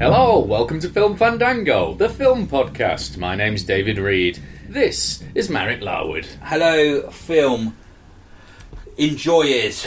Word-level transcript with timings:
Hello, 0.00 0.38
welcome 0.38 0.80
to 0.80 0.88
Film 0.88 1.14
Fandango, 1.14 1.92
the 1.92 2.08
film 2.08 2.48
podcast. 2.48 3.18
My 3.18 3.36
name's 3.36 3.64
David 3.64 3.98
Reed. 3.98 4.38
This 4.66 5.22
is 5.34 5.50
Marek 5.50 5.82
Larwood. 5.82 6.24
Hello, 6.42 7.10
film 7.10 7.76
enjoyers. 8.96 9.86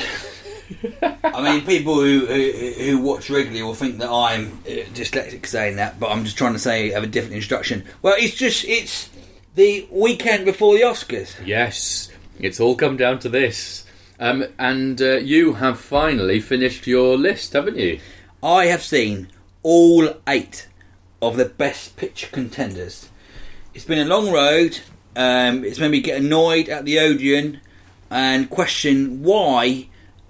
I 1.02 1.41
mean, 1.41 1.66
people 1.66 1.95
who, 1.95 2.28
who 2.28 2.52
who 2.52 2.97
watch 3.00 3.31
regularly 3.31 3.64
will 3.64 3.73
think 3.73 3.97
that 3.97 4.11
I'm 4.11 4.59
uh, 4.67 4.86
dyslexic 4.94 5.47
saying 5.47 5.78
that, 5.78 6.00
but 6.00 6.11
I'm 6.11 6.25
just 6.25 6.38
trying 6.38 6.53
to 6.53 6.59
say 6.59 6.91
have 6.91 7.03
a 7.03 7.08
different 7.08 7.34
introduction. 7.34 7.84
Well, 8.03 8.14
it's 8.16 8.36
just 8.36 8.66
it's 8.66 9.09
the 9.56 9.88
weekend 9.89 10.45
before 10.45 10.75
the 10.75 10.84
Oscars. 10.84 11.36
Yes, 11.44 12.09
it's 12.39 12.59
all 12.59 12.75
come 12.75 12.97
down 12.97 13.17
to 13.17 13.30
this. 13.30 13.84
Um, 14.19 14.45
and 14.59 15.02
uh, 15.02 15.16
you 15.16 15.53
have 15.53 15.80
finally 15.80 16.39
finished 16.39 16.86
your 16.86 17.17
list, 17.17 17.53
haven't 17.53 17.78
you? 17.78 18.00
I 18.44 18.66
have 18.67 18.84
seen 18.84 19.30
all 19.64 20.09
eight 20.28 20.67
of 21.22 21.38
the 21.38 21.45
best 21.45 21.95
picture 21.97 22.28
contenders. 22.28 23.09
It's 23.73 23.86
been 23.86 24.00
a 24.00 24.06
long 24.06 24.31
road. 24.31 24.80
Um, 25.16 25.64
it's 25.64 25.80
made 25.80 25.92
me 25.92 26.02
get 26.02 26.22
annoyed 26.22 26.69
at 26.69 26.86
the 26.86 27.00
Odeon 27.00 27.61
and 28.09 28.50
question 28.50 29.23
why 29.23 29.88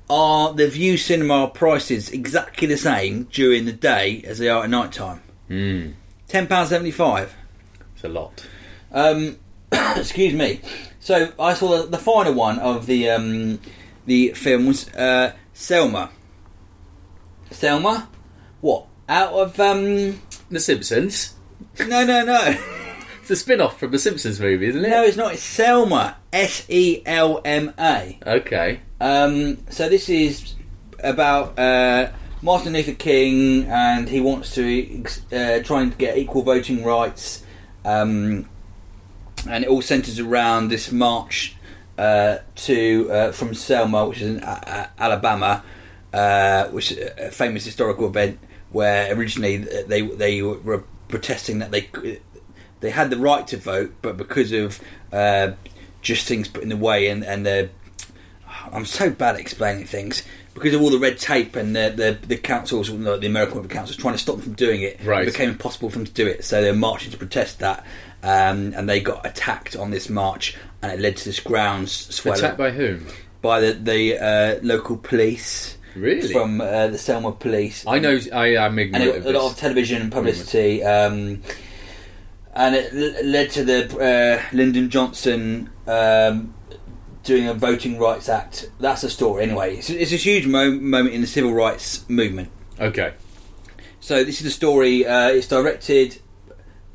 are 0.10 0.54
the 0.54 0.68
Vue 0.68 0.98
Cinema 0.98 1.48
prices 1.48 2.10
exactly 2.12 2.68
the 2.68 2.78
same 2.78 3.24
during 3.32 3.66
the 3.66 3.72
day 3.74 4.22
as 4.26 4.38
they 4.38 4.50
are 4.50 4.64
at 4.64 4.70
night 4.70 4.92
time? 4.92 5.22
Hmm, 5.48 5.92
Ten 6.28 6.48
pounds 6.48 6.70
seventy 6.70 6.92
five. 6.92 7.34
it's 7.96 8.04
a 8.04 8.10
lot. 8.10 8.46
Um, 8.92 9.38
excuse 9.72 10.34
me. 10.34 10.62
So 11.00 11.32
I 11.40 11.54
saw 11.54 11.82
the, 11.82 11.88
the 11.88 11.98
final 11.98 12.34
one 12.34 12.60
of 12.60 12.86
the 12.86 13.10
um, 13.10 13.60
the 14.06 14.30
film 14.30 14.68
was 14.68 14.90
uh, 14.94 15.34
Selma. 15.54 16.12
Selma, 17.52 18.10
what 18.62 18.88
out 19.10 19.34
of 19.34 19.60
um? 19.60 20.22
The 20.50 20.60
Simpsons. 20.60 21.34
No, 21.80 22.06
no, 22.06 22.24
no, 22.24 22.56
It's 23.22 23.32
a 23.32 23.36
spin 23.38 23.62
off 23.62 23.80
from 23.80 23.92
the 23.92 24.00
Simpsons 24.00 24.40
movie, 24.40 24.68
isn't 24.68 24.84
it? 24.84 24.90
no. 24.90 25.04
It's 25.04 25.16
not. 25.16 25.34
It's 25.34 25.42
Selma. 25.44 26.18
S 26.34 26.66
E 26.70 27.02
L 27.06 27.42
M 27.46 27.74
A. 27.80 28.20
Okay. 28.28 28.82
Um, 29.00 29.66
so 29.70 29.88
this 29.88 30.10
is 30.10 30.56
about 31.00 31.58
uh, 31.58 32.12
Martin 32.42 32.74
Luther 32.74 32.94
King, 32.94 33.66
and 33.68 34.10
he 34.10 34.20
wants 34.20 34.54
to 34.56 35.06
uh, 35.32 35.64
try 35.64 35.82
and 35.84 35.98
get 35.98 36.18
equal 36.18 36.42
voting 36.42 36.84
rights. 36.84 37.46
Um, 37.86 38.50
and 39.48 39.64
it 39.64 39.70
all 39.70 39.82
centres 39.82 40.20
around 40.20 40.68
this 40.68 40.92
march 40.92 41.56
uh, 41.98 42.40
to 42.56 43.10
uh, 43.10 43.32
from 43.32 43.54
Selma, 43.54 44.06
which 44.06 44.22
is 44.22 44.36
in 44.36 44.44
uh, 44.44 44.88
Alabama, 44.98 45.64
uh, 46.12 46.66
which 46.68 46.92
is 46.92 46.98
a 47.18 47.32
famous 47.32 47.64
historical 47.64 48.08
event 48.08 48.38
where 48.74 49.16
originally 49.16 49.58
they 49.58 50.02
they 50.02 50.42
were 50.42 50.84
protesting 51.08 51.60
that 51.60 51.72
they 51.72 51.90
they 52.82 52.90
had 52.90 53.10
the 53.10 53.18
right 53.18 53.48
to 53.48 53.58
vote, 53.58 53.94
but 54.02 54.18
because 54.18 54.52
of 54.52 54.82
uh, 55.14 55.54
just 56.02 56.28
things 56.28 56.50
put 56.50 56.64
in 56.64 56.70
the 56.70 56.78
way 56.78 57.08
and 57.08 57.24
and 57.24 57.46
the 57.46 57.70
I'm 58.72 58.86
so 58.86 59.10
bad 59.10 59.36
at 59.36 59.42
explaining 59.42 59.86
things 59.86 60.24
because 60.54 60.74
of 60.74 60.82
all 60.82 60.90
the 60.90 61.00
red 61.00 61.18
tape 61.18 61.56
and 61.56 61.76
the 61.76 61.94
the, 61.96 62.28
the 62.28 62.38
councils, 62.38 62.90
the 62.90 63.26
American 63.26 63.58
River 63.58 63.70
councils, 63.70 63.98
trying 63.98 64.14
to 64.14 64.20
stop 64.20 64.36
them 64.36 64.44
from 64.44 64.54
doing 64.54 64.82
it. 64.82 65.04
Right. 65.04 65.24
It 65.28 65.32
became 65.32 65.50
impossible 65.50 65.90
for 65.90 65.98
them 65.98 66.06
to 66.06 66.14
do 66.14 66.28
it, 66.28 66.44
so 66.44 66.62
they 66.62 66.72
were 66.72 66.78
marching 66.78 67.12
to 67.12 67.18
protest 67.18 67.60
that, 67.60 67.86
um, 68.22 68.74
and 68.76 68.88
they 68.88 69.00
got 69.00 69.26
attacked 69.26 69.76
on 69.76 69.92
this 69.92 70.10
march, 70.10 70.56
and 70.82 70.92
it 70.92 71.00
led 71.00 71.18
to 71.18 71.26
this 71.26 71.40
ground 71.40 71.90
swelling 71.90 72.40
Attacked 72.40 72.58
by 72.58 72.72
whom? 72.72 73.08
by 73.42 73.60
the 73.60 73.74
the 73.74 74.18
uh, 74.18 74.60
local 74.62 74.98
police. 74.98 75.78
Really? 75.96 76.32
From 76.34 76.60
uh, 76.60 76.88
the 76.88 76.98
Selma 76.98 77.32
police 77.34 77.86
I 77.88 78.00
know. 78.00 78.20
I 78.34 78.56
am 78.56 78.72
and 78.72 78.80
ignorant 78.80 79.06
it, 79.10 79.18
of 79.18 79.26
a 79.28 79.32
lot 79.32 79.52
of 79.52 79.58
television 79.58 80.02
and 80.02 80.12
publicity, 80.12 80.84
um, 80.84 81.42
and 82.56 82.76
it 82.76 82.94
l- 82.94 83.26
led 83.26 83.52
to 83.52 83.64
the 83.64 83.98
uh, 84.00 84.56
Lyndon 84.56 84.90
Johnson 84.90 85.70
um, 85.88 86.54
doing 87.24 87.48
a 87.48 87.54
Voting 87.54 88.00
Rights 88.00 88.28
Act. 88.28 88.70
That's 88.80 89.04
a 89.04 89.10
story, 89.10 89.44
anyway. 89.44 89.78
It's, 89.78 89.90
it's 89.90 90.12
a 90.12 90.16
huge 90.18 90.48
mo- 90.48 90.72
moment 90.72 91.14
in 91.14 91.22
the 91.22 91.28
civil 91.28 91.54
rights 91.54 92.08
movement. 92.10 92.50
Okay. 92.80 93.14
So 94.00 94.24
this 94.24 94.42
is 94.42 94.48
a 94.48 94.52
story. 94.52 95.06
Uh, 95.06 95.30
it's 95.30 95.48
directed 95.48 96.20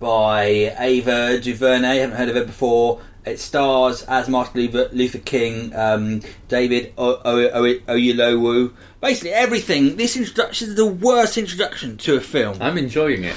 by 0.01 0.75
Ava 0.79 1.41
DuVernay. 1.41 1.89
I 1.89 1.95
Haven't 1.97 2.17
heard 2.17 2.29
of 2.29 2.35
her 2.35 2.45
before. 2.45 3.01
It 3.25 3.39
stars 3.41 4.03
as 4.05 4.29
Martin 4.29 4.61
Luther, 4.93 5.19
King, 5.19 5.75
um, 5.75 6.23
David 6.49 6.95
o- 6.97 7.21
o- 7.25 7.51
o- 7.51 7.75
Oyelowo. 7.95 8.73
Basically, 9.01 9.31
everything. 9.33 9.97
This 9.97 10.17
introduction 10.17 10.71
is 10.71 10.77
the 10.77 10.87
worst 10.87 11.37
introduction 11.37 11.99
to 11.99 12.17
a 12.17 12.21
film. 12.21 12.57
I'm 12.61 12.79
enjoying 12.79 13.25
it. 13.25 13.37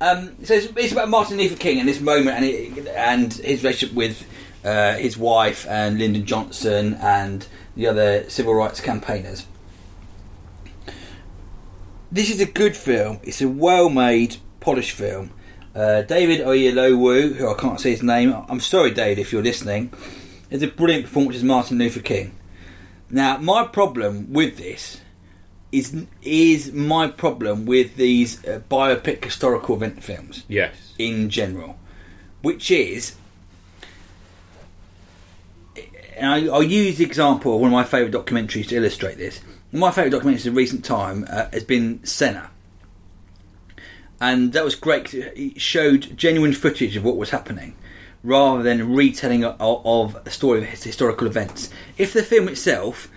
Um, 0.00 0.34
so 0.44 0.54
it's, 0.54 0.66
it's 0.76 0.92
about 0.92 1.08
Martin 1.08 1.38
Luther 1.38 1.56
King 1.56 1.78
and 1.80 1.88
this 1.88 2.00
moment 2.00 2.36
and, 2.36 2.44
it, 2.44 2.86
and 2.88 3.32
his 3.32 3.62
relationship 3.62 3.94
with 3.96 4.26
uh, 4.64 4.94
his 4.94 5.16
wife 5.16 5.66
and 5.68 5.98
Lyndon 5.98 6.26
Johnson 6.26 6.94
and 7.00 7.46
the 7.76 7.86
other 7.86 8.28
civil 8.28 8.52
rights 8.54 8.80
campaigners. 8.80 9.46
This 12.10 12.30
is 12.30 12.40
a 12.40 12.46
good 12.46 12.76
film. 12.76 13.20
It's 13.22 13.40
a 13.40 13.48
well-made, 13.48 14.36
polished 14.60 14.90
film. 14.92 15.30
Uh, 15.74 16.02
David 16.02 16.40
Oyelowo, 16.40 17.34
who 17.34 17.48
I 17.48 17.54
can't 17.54 17.80
say 17.80 17.90
his 17.92 18.02
name, 18.02 18.34
I'm 18.48 18.60
sorry, 18.60 18.90
David, 18.90 19.18
if 19.18 19.32
you're 19.32 19.42
listening, 19.42 19.92
is 20.50 20.62
a 20.62 20.66
brilliant 20.68 21.04
performance 21.04 21.36
as 21.36 21.42
Martin 21.44 21.78
Luther 21.78 22.00
King. 22.00 22.34
Now, 23.10 23.38
my 23.38 23.66
problem 23.66 24.32
with 24.32 24.58
this 24.58 25.00
is 25.70 26.04
is 26.20 26.72
my 26.72 27.08
problem 27.08 27.64
with 27.64 27.96
these 27.96 28.44
uh, 28.46 28.60
biopic 28.70 29.24
historical 29.24 29.74
event 29.76 30.02
films 30.04 30.44
Yes. 30.46 30.92
in 30.98 31.30
general, 31.30 31.78
which 32.42 32.70
is, 32.70 33.16
and 36.16 36.26
I, 36.30 36.52
I'll 36.54 36.62
use 36.62 36.98
the 36.98 37.04
example 37.04 37.54
of 37.54 37.60
one 37.62 37.68
of 37.70 37.72
my 37.72 37.84
favourite 37.84 38.12
documentaries 38.12 38.68
to 38.68 38.76
illustrate 38.76 39.16
this. 39.16 39.40
One 39.70 39.82
of 39.82 39.96
my 39.96 40.02
favourite 40.02 40.22
documentaries 40.22 40.46
in 40.46 40.54
recent 40.54 40.84
time 40.84 41.26
uh, 41.30 41.48
has 41.52 41.64
been 41.64 42.04
Senna. 42.04 42.50
And 44.22 44.52
that 44.52 44.64
was 44.64 44.76
great. 44.76 45.12
It 45.12 45.60
showed 45.60 46.16
genuine 46.16 46.52
footage 46.52 46.94
of 46.94 47.02
what 47.02 47.16
was 47.16 47.30
happening, 47.30 47.74
rather 48.22 48.62
than 48.62 48.94
retelling 48.94 49.44
of, 49.44 50.16
a 50.24 50.30
story 50.30 50.62
of 50.62 50.68
historical 50.68 51.26
events. 51.26 51.70
If 51.98 52.12
the 52.12 52.22
film 52.22 52.46
itself 52.46 53.10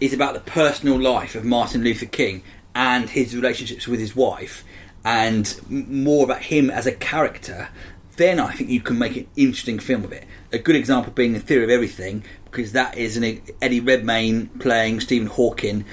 is 0.00 0.12
about 0.12 0.34
the 0.34 0.40
personal 0.52 1.00
life 1.00 1.34
of 1.34 1.44
Martin 1.44 1.82
Luther 1.82 2.06
King 2.06 2.44
and 2.76 3.10
his 3.10 3.34
relationships 3.34 3.88
with 3.88 3.98
his 3.98 4.14
wife, 4.14 4.64
and 5.04 5.60
more 5.68 6.22
about 6.22 6.42
him 6.42 6.70
as 6.70 6.86
a 6.86 6.92
character, 6.92 7.70
then 8.14 8.38
I 8.38 8.52
think 8.52 8.70
you 8.70 8.80
can 8.80 8.96
make 9.00 9.16
an 9.16 9.26
interesting 9.34 9.80
film 9.80 10.04
of 10.04 10.12
it. 10.12 10.28
A 10.52 10.58
good 10.58 10.76
example 10.76 11.12
being 11.12 11.32
The 11.32 11.40
Theory 11.40 11.64
of 11.64 11.70
Everything, 11.70 12.22
because 12.44 12.70
that 12.70 12.96
is 12.96 13.16
an 13.16 13.42
Eddie 13.60 13.80
Redmayne 13.80 14.46
playing 14.60 15.00
Stephen 15.00 15.26
Hawking, 15.26 15.84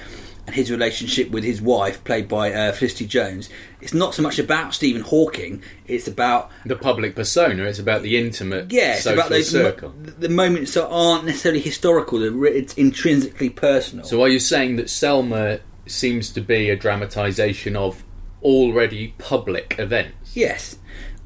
and 0.45 0.55
his 0.55 0.71
relationship 0.71 1.29
with 1.29 1.43
his 1.43 1.59
wife, 1.59 2.03
played 2.03 2.27
by 2.27 2.51
uh, 2.51 2.71
Felicity 2.71 3.07
Jones. 3.07 3.49
It's 3.81 3.93
not 3.93 4.13
so 4.13 4.21
much 4.21 4.39
about 4.39 4.73
Stephen 4.73 5.01
Hawking; 5.01 5.63
it's 5.87 6.07
about 6.07 6.51
The 6.65 6.75
public 6.75 7.15
persona. 7.15 7.63
It's 7.63 7.79
about 7.79 8.01
the 8.01 8.17
intimate 8.17 8.71
yeah, 8.71 8.95
it's 8.95 9.05
about 9.05 9.29
those 9.29 9.49
circle. 9.49 9.89
mo- 9.97 10.11
the 10.19 10.29
moments 10.29 10.73
that 10.73 10.87
aren't 10.87 11.25
necessarily 11.25 11.61
historical. 11.61 12.21
It's 12.45 12.73
intrinsically 12.73 13.49
personal. 13.49 14.05
So 14.05 14.21
are 14.21 14.27
you 14.29 14.39
saying 14.39 14.75
that 14.77 14.89
Selma 14.89 15.59
seems 15.85 16.29
to 16.31 16.41
be 16.41 16.69
a 16.69 16.75
dramatisation 16.75 17.75
of 17.75 18.03
already 18.41 19.13
public 19.17 19.75
events? 19.79 20.35
Yes, 20.35 20.77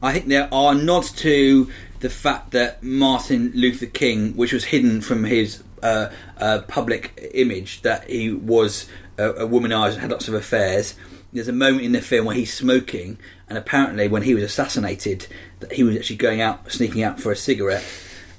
I 0.01 0.13
think 0.13 0.27
there 0.27 0.47
are 0.53 0.75
nods 0.75 1.11
to 1.13 1.69
the 2.01 2.09
fact 2.09 2.51
that 2.51 2.83
Martin 2.83 3.51
Luther 3.55 3.85
King, 3.85 4.33
which 4.35 4.53
was 4.53 4.65
hidden 4.65 5.01
from 5.01 5.23
his 5.23 5.63
uh, 5.81 6.09
uh, 6.37 6.59
public 6.67 7.31
image, 7.33 7.81
that 7.81 8.09
he 8.09 8.31
was 8.31 8.87
a, 9.17 9.29
a 9.31 9.47
womanizer 9.47 9.93
and 9.93 10.01
had 10.01 10.11
lots 10.11 10.27
of 10.27 10.33
affairs. 10.33 10.95
There's 11.33 11.47
a 11.47 11.53
moment 11.53 11.83
in 11.83 11.91
the 11.93 12.01
film 12.01 12.25
where 12.27 12.35
he's 12.35 12.53
smoking, 12.53 13.17
and 13.49 13.57
apparently, 13.57 14.07
when 14.07 14.21
he 14.23 14.33
was 14.35 14.43
assassinated, 14.43 15.27
that 15.59 15.73
he 15.73 15.83
was 15.83 15.95
actually 15.97 16.17
going 16.17 16.41
out, 16.41 16.71
sneaking 16.71 17.03
out 17.03 17.19
for 17.19 17.31
a 17.31 17.35
cigarette, 17.35 17.83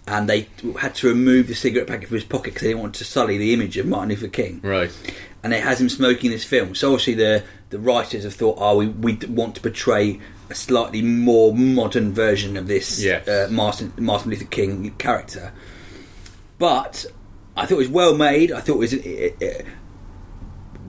and 0.06 0.28
they 0.28 0.48
had 0.78 0.94
to 0.96 1.08
remove 1.08 1.48
the 1.48 1.54
cigarette 1.54 1.88
packet 1.88 2.08
from 2.08 2.14
his 2.16 2.24
pocket 2.24 2.44
because 2.54 2.62
they 2.62 2.68
didn't 2.68 2.82
want 2.82 2.94
to 2.96 3.04
sully 3.04 3.36
the 3.38 3.52
image 3.52 3.76
of 3.76 3.86
Martin 3.86 4.10
Luther 4.10 4.28
King 4.28 4.60
Right. 4.62 4.90
and 5.42 5.52
it 5.54 5.62
has 5.62 5.80
him 5.80 5.88
smoking 5.88 6.26
in 6.26 6.32
this 6.32 6.44
film. 6.44 6.74
So 6.74 6.92
obviously 6.92 7.14
the 7.14 7.42
the 7.70 7.78
writers 7.78 8.22
have 8.24 8.34
thought, 8.34 8.56
oh, 8.60 8.76
we 8.76 8.86
we 8.88 9.14
want 9.28 9.54
to 9.56 9.60
portray 9.62 10.20
a 10.50 10.54
slightly 10.54 11.00
more 11.00 11.54
modern 11.54 12.12
version 12.12 12.56
of 12.58 12.66
this 12.68 13.02
Yes. 13.02 13.26
uh, 13.26 13.48
Martin 13.50 13.92
Martin 13.96 14.30
Luther 14.30 14.44
King 14.44 14.90
character. 14.98 15.52
But 16.58 17.06
I 17.56 17.62
thought 17.66 17.74
it 17.76 17.78
was 17.78 17.88
well 17.88 18.14
made. 18.16 18.52
I 18.52 18.60
thought 18.60 18.74
it 18.74 18.78
was 18.78 18.92
it, 18.92 19.36
it, 19.40 19.66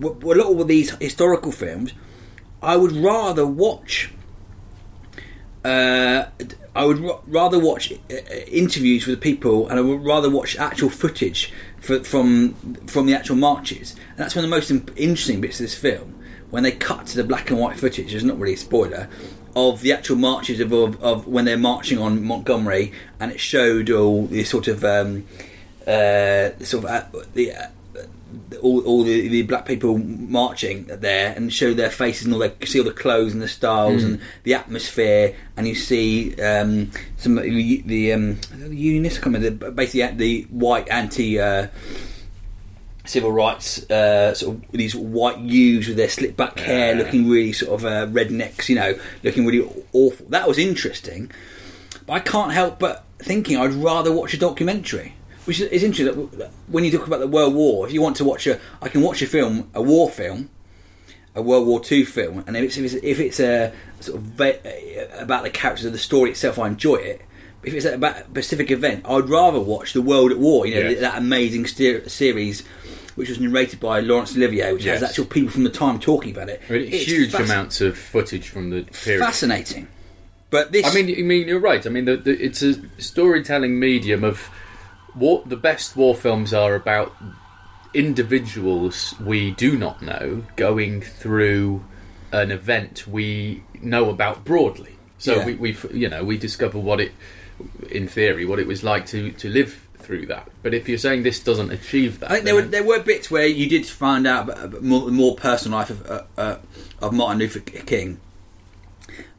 a 0.02 0.08
lot 0.08 0.62
of 0.62 0.68
these 0.68 0.92
historical 0.96 1.52
films. 1.52 1.94
I 2.62 2.76
would 2.78 2.92
rather 2.92 3.46
watch. 3.46 4.12
Uh, 5.64 6.26
I 6.76 6.86
would 6.86 7.04
r- 7.04 7.20
rather 7.28 7.58
watch 7.60 7.92
uh, 7.92 8.16
interviews 8.48 9.08
with 9.08 9.22
people, 9.22 9.68
and 9.70 9.80
I 9.80 9.82
would 9.82 10.04
rather 10.04 10.30
watch 10.30 10.58
actual 10.58 10.90
footage 10.90 11.54
for, 11.80 12.04
from 12.04 12.54
from 12.88 13.06
the 13.06 13.14
actual 13.14 13.36
marches. 13.36 13.96
And 14.10 14.18
that's 14.18 14.36
one 14.36 14.44
of 14.46 14.50
the 14.50 14.56
most 14.56 14.72
interesting 14.96 15.42
bits 15.42 15.60
of 15.60 15.66
this 15.66 15.76
film 15.76 16.16
when 16.50 16.64
they 16.64 16.72
cut 16.72 17.08
to 17.08 17.18
the 17.18 17.24
black 17.24 17.50
and 17.50 17.60
white 17.60 17.78
footage. 17.78 18.14
It's 18.14 18.24
not 18.24 18.40
really 18.40 18.54
a 18.54 18.58
spoiler 18.58 19.10
of 19.56 19.82
the 19.82 19.94
actual 19.94 20.18
marches 20.18 20.60
of, 20.60 20.74
of, 20.74 21.02
of 21.02 21.28
when 21.28 21.46
they're 21.46 21.58
marching 21.58 21.98
on 21.98 22.24
Montgomery, 22.24 22.92
and 23.20 23.32
it 23.32 23.40
showed 23.40 23.90
all 23.90 24.28
the 24.28 24.44
sort 24.44 24.68
of 24.68 24.84
um, 24.84 25.26
uh, 25.88 26.52
sort 26.60 26.84
of 26.84 26.86
uh, 26.86 27.06
the. 27.34 27.54
All, 28.62 28.82
all 28.82 29.04
the, 29.04 29.28
the 29.28 29.42
black 29.44 29.66
people 29.66 29.98
marching 29.98 30.86
there 30.86 31.34
and 31.36 31.52
show 31.52 31.74
their 31.74 31.90
faces 31.90 32.26
and 32.26 32.34
all 32.34 32.40
their 32.40 32.54
see 32.66 32.80
all 32.80 32.86
the 32.86 32.92
clothes 32.92 33.34
and 33.34 33.42
the 33.42 33.48
styles 33.48 34.04
and 34.04 34.20
the 34.44 34.54
atmosphere. 34.54 35.36
And 35.58 35.68
you 35.68 35.76
see 35.76 36.36
um, 36.42 36.92
some 37.18 37.38
of 37.38 37.44
the, 37.44 37.82
the 37.86 38.14
um, 38.14 38.40
the 38.56 38.76
unionists? 38.76 39.20
Coming 39.20 39.58
basically 39.58 40.16
the 40.16 40.42
white 40.52 40.88
anti 40.90 41.40
uh, 41.40 41.68
civil 43.06 43.32
rights 43.32 43.90
uh, 43.90 44.34
sort 44.34 44.56
of 44.58 44.72
these 44.72 44.96
white 44.96 45.38
youths 45.40 45.88
with 45.88 45.98
their 45.98 46.10
slick 46.10 46.36
back 46.36 46.58
hair 46.60 46.96
Yeah. 46.96 47.04
looking 47.04 47.30
really 47.30 47.54
sort 47.54 47.74
of 47.80 47.86
uh, 47.86 48.08
rednecks 48.08 48.68
you 48.68 48.76
know 48.76 48.98
looking 49.24 49.46
really 49.46 49.68
awful. 49.94 50.26
That 50.30 50.48
was 50.48 50.58
interesting 50.58 51.30
but 52.08 52.14
I 52.14 52.20
can't 52.20 52.52
help 52.52 52.80
but 52.80 53.06
thinking 53.20 53.58
I'd 53.58 53.74
rather 53.74 54.12
watch 54.12 54.34
a 54.34 54.38
documentary. 54.38 55.14
Which 55.46 55.60
is, 55.60 55.84
interesting. 55.84 56.28
that 56.38 56.52
When 56.68 56.84
you 56.84 56.92
talk 56.92 57.06
about 57.08 57.20
the 57.20 57.28
World 57.28 57.54
War, 57.54 57.86
if 57.88 57.94
you 57.94 58.02
want 58.02 58.16
to 58.18 58.26
watch 58.26 58.48
a, 58.48 58.60
I 58.82 58.90
can 58.90 59.02
watch 59.02 59.22
a 59.22 59.28
film, 59.28 59.70
a 59.74 59.82
war 59.82 60.10
film, 60.10 60.50
a 61.36 61.42
World 61.42 61.68
War 61.68 61.80
Two 61.80 62.06
film, 62.06 62.44
and 62.48 62.58
if 62.58 62.64
it's 62.64 62.78
if 62.78 62.86
it's, 62.86 63.04
if 63.04 63.20
it's 63.20 63.40
a 63.40 63.72
sort 64.00 64.18
of 64.18 64.24
ve- 64.24 65.06
about 65.20 65.44
the 65.44 65.50
characters 65.50 65.86
of 65.86 65.92
the 65.92 66.00
story 66.00 66.32
itself, 66.32 66.58
I 66.58 66.68
enjoy 66.68 66.96
it. 66.96 67.22
But 67.62 67.70
if 67.70 67.76
it's 67.76 67.86
about 67.86 68.18
a 68.18 68.24
specific 68.26 68.72
event, 68.72 69.06
I'd 69.08 69.30
rather 69.30 69.60
watch 69.60 69.94
the 69.94 70.02
World 70.02 70.32
at 70.32 70.40
War. 70.40 70.66
You 70.66 70.76
know 70.82 70.90
Yes. 70.90 71.00
that 71.02 71.18
amazing 71.18 71.68
steer- 71.68 72.08
series, 72.10 72.62
which 73.16 73.30
was 73.30 73.40
narrated 73.40 73.80
by 73.80 74.00
Laurence 74.00 74.36
Olivier, 74.36 74.74
which 74.74 74.86
has 74.86 75.04
actual 75.04 75.26
people 75.26 75.52
from 75.52 75.64
the 75.64 75.70
time 75.70 76.00
talking 76.00 76.32
about 76.32 76.50
it. 76.50 76.62
Really 76.70 76.88
It's 76.92 77.06
huge 77.06 77.32
fasc- 77.34 77.46
amounts 77.46 77.82
of 77.82 77.98
footage 77.98 78.48
from 78.50 78.70
the 78.72 78.84
period. 78.84 79.20
fascinating. 79.20 79.88
But 80.52 80.72
this, 80.72 80.86
I 80.86 80.94
mean, 80.94 81.16
I 81.18 81.22
mean, 81.22 81.48
you're 81.48 81.60
right. 81.60 81.86
I 81.86 81.90
mean, 81.90 82.06
the, 82.06 82.16
the, 82.18 82.32
it's 82.32 82.62
a 82.62 82.76
storytelling 83.02 83.78
medium 83.80 84.24
of 84.24 84.50
what 85.16 85.50
the 85.50 85.56
best 85.58 85.96
war 85.96 86.14
films 86.16 86.54
are 86.54 86.76
about 86.76 87.16
individuals 87.94 89.16
we 89.20 89.52
do 89.52 89.78
not 89.78 90.02
know 90.02 90.44
going 90.56 91.02
through 91.02 91.84
an 92.32 92.52
event 92.52 93.08
we 93.08 93.64
know 93.82 94.10
about 94.10 94.44
broadly. 94.44 94.96
So 95.18 95.36
Yeah. 95.36 95.46
we, 95.46 95.54
we, 95.56 95.78
you 95.94 96.10
know, 96.10 96.24
we 96.24 96.38
discover 96.38 96.78
what 96.78 97.00
it, 97.00 97.14
in 97.90 98.08
theory, 98.08 98.46
what 98.46 98.60
it 98.60 98.68
was 98.68 98.84
like 98.84 99.06
to 99.08 99.32
to 99.32 99.50
live 99.50 99.88
through 99.98 100.26
that. 100.28 100.50
But 100.62 100.74
if 100.74 100.90
you're 100.90 100.98
saying 100.98 101.24
this 101.24 101.40
doesn't 101.40 101.72
achieve 101.72 102.20
that, 102.20 102.30
I 102.30 102.34
think 102.36 102.46
there 102.46 102.56
were 102.56 102.62
there 102.64 102.84
were 102.84 103.00
bits 103.00 103.32
where 103.32 103.48
you 103.48 103.70
did 103.70 103.86
find 103.86 104.28
out 104.28 104.82
more, 104.84 105.10
more 105.10 105.36
personal 105.36 105.80
life 105.80 105.90
of 105.90 106.06
uh, 106.06 106.24
uh, 106.38 106.58
of 107.02 107.14
Martin 107.14 107.40
Luther 107.40 107.62
King, 107.62 108.20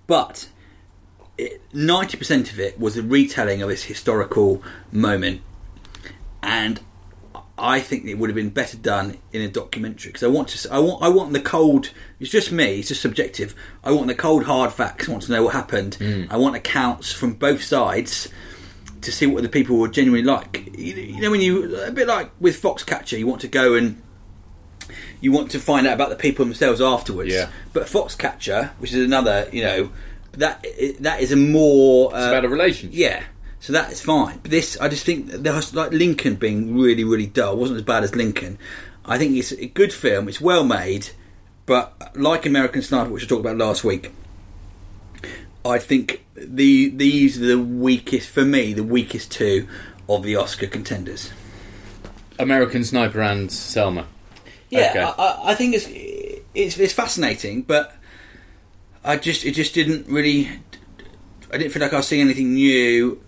but 0.07 0.49
ninety 1.75 2.17
percent 2.17 2.51
of 2.53 2.59
it 2.59 2.81
was 2.81 2.97
a 2.97 3.03
retelling 3.03 3.61
of 3.61 3.69
this 3.69 3.85
historical 3.85 4.63
moment, 4.91 5.43
and 6.47 6.81
I 7.59 7.81
think 7.81 8.05
it 8.05 8.15
would 8.15 8.29
have 8.31 8.35
been 8.35 8.51
better 8.51 8.77
done 8.77 9.17
in 9.33 9.43
a 9.43 9.49
documentary 9.49 10.11
because 10.11 10.23
I 10.23 10.29
want 10.29 10.49
to. 10.49 10.73
I 10.73 10.79
want. 10.79 11.03
I 11.03 11.09
want 11.09 11.33
the 11.33 11.41
cold. 11.41 11.91
It's 12.21 12.31
just 12.31 12.53
me. 12.53 12.79
It's 12.79 12.89
just 12.89 13.03
subjective. 13.03 13.55
I 13.83 13.93
want 13.93 14.07
the 14.07 14.15
cold 14.15 14.45
hard 14.45 14.73
facts. 14.73 15.09
I 15.09 15.13
want 15.13 15.25
to 15.25 15.33
know 15.33 15.43
what 15.45 15.55
happened. 15.55 15.97
I 16.31 16.37
want 16.37 16.55
accounts 16.57 17.13
from 17.13 17.35
both 17.35 17.63
sides 17.63 18.29
to 19.03 19.13
see 19.13 19.27
what 19.27 19.43
the 19.43 19.49
people 19.49 19.77
were 19.77 19.89
genuinely 19.89 20.25
like. 20.25 20.71
You, 20.77 20.95
you 20.95 21.21
know, 21.21 21.31
when 21.31 21.41
you 21.41 21.77
a 21.83 21.91
bit 21.93 22.07
like 22.09 22.31
with 22.41 22.61
Foxcatcher, 22.61 23.19
you 23.19 23.27
want 23.27 23.41
to 23.43 23.49
go 23.49 23.75
and 23.75 24.03
you 25.21 25.33
want 25.33 25.51
to 25.53 25.59
find 25.59 25.87
out 25.87 25.95
about 25.95 26.11
the 26.11 26.17
people 26.17 26.45
themselves 26.45 26.81
afterwards. 26.81 27.33
Yeah. 27.33 27.51
But 27.73 27.85
Foxcatcher, 27.85 28.71
which 28.79 28.93
is 28.93 29.05
another, 29.05 29.49
you 29.51 29.63
know, 29.63 29.91
that 30.33 30.65
that 31.01 31.21
is 31.21 31.33
a 31.33 31.37
more 31.37 32.15
uh, 32.15 32.19
it's 32.19 32.27
about 32.27 32.45
a 32.45 32.49
relationship. 32.49 32.97
yeah. 32.99 33.23
So 33.67 33.73
that 33.73 33.91
is 33.91 34.01
fine. 34.01 34.39
But 34.43 34.53
this, 34.53 34.79
I 34.81 34.89
just 34.89 35.05
think 35.05 35.27
there 35.27 35.53
was 35.53 35.75
like 35.75 35.91
Lincoln 35.91 36.37
being 36.37 36.79
really, 36.79 37.03
really 37.03 37.27
dull. 37.27 37.55
It 37.55 37.59
wasn't 37.59 37.79
as 37.79 37.83
bad 37.85 38.05
as 38.05 38.15
Lincoln. 38.15 38.61
I 39.05 39.19
think 39.19 39.35
it's 39.37 39.51
a 39.51 39.67
good 39.67 39.93
film. 39.93 40.29
It's 40.29 40.41
well 40.41 40.63
made, 40.63 41.09
but 41.67 42.13
like 42.15 42.47
American 42.47 42.81
Sniper, 42.83 43.11
which 43.11 43.25
I 43.25 43.27
talked 43.27 43.41
about 43.41 43.57
last 43.57 43.83
week, 43.83 44.13
I 45.65 45.81
think 45.81 46.25
the 46.37 46.91
these 46.91 47.43
are 47.43 47.47
the 47.47 47.59
weakest 47.59 48.29
for 48.31 48.45
me. 48.45 48.73
The 48.73 48.85
weakest 48.85 49.33
two 49.33 49.67
of 50.09 50.23
the 50.23 50.37
Oscar 50.37 50.69
contenders. 50.69 51.33
American 52.39 52.85
Sniper 52.85 53.21
and 53.21 53.51
Selma. 53.51 54.07
Yeah, 54.71 54.91
Okay. 54.91 55.01
I, 55.01 55.41
I- 55.51 55.55
think 55.57 55.75
it's, 55.75 55.89
it's 56.55 56.79
it's 56.79 56.93
fascinating, 56.93 57.63
but 57.63 57.97
I 59.03 59.17
just 59.17 59.45
it 59.45 59.57
just 59.57 59.75
didn't 59.75 60.07
really. 60.07 60.51
I 61.53 61.59
didn't 61.59 61.73
feel 61.73 61.83
like 61.83 61.93
I 61.93 61.97
was 61.97 62.07
seeing 62.07 62.23
anything 62.23 62.55
new. 62.55 63.23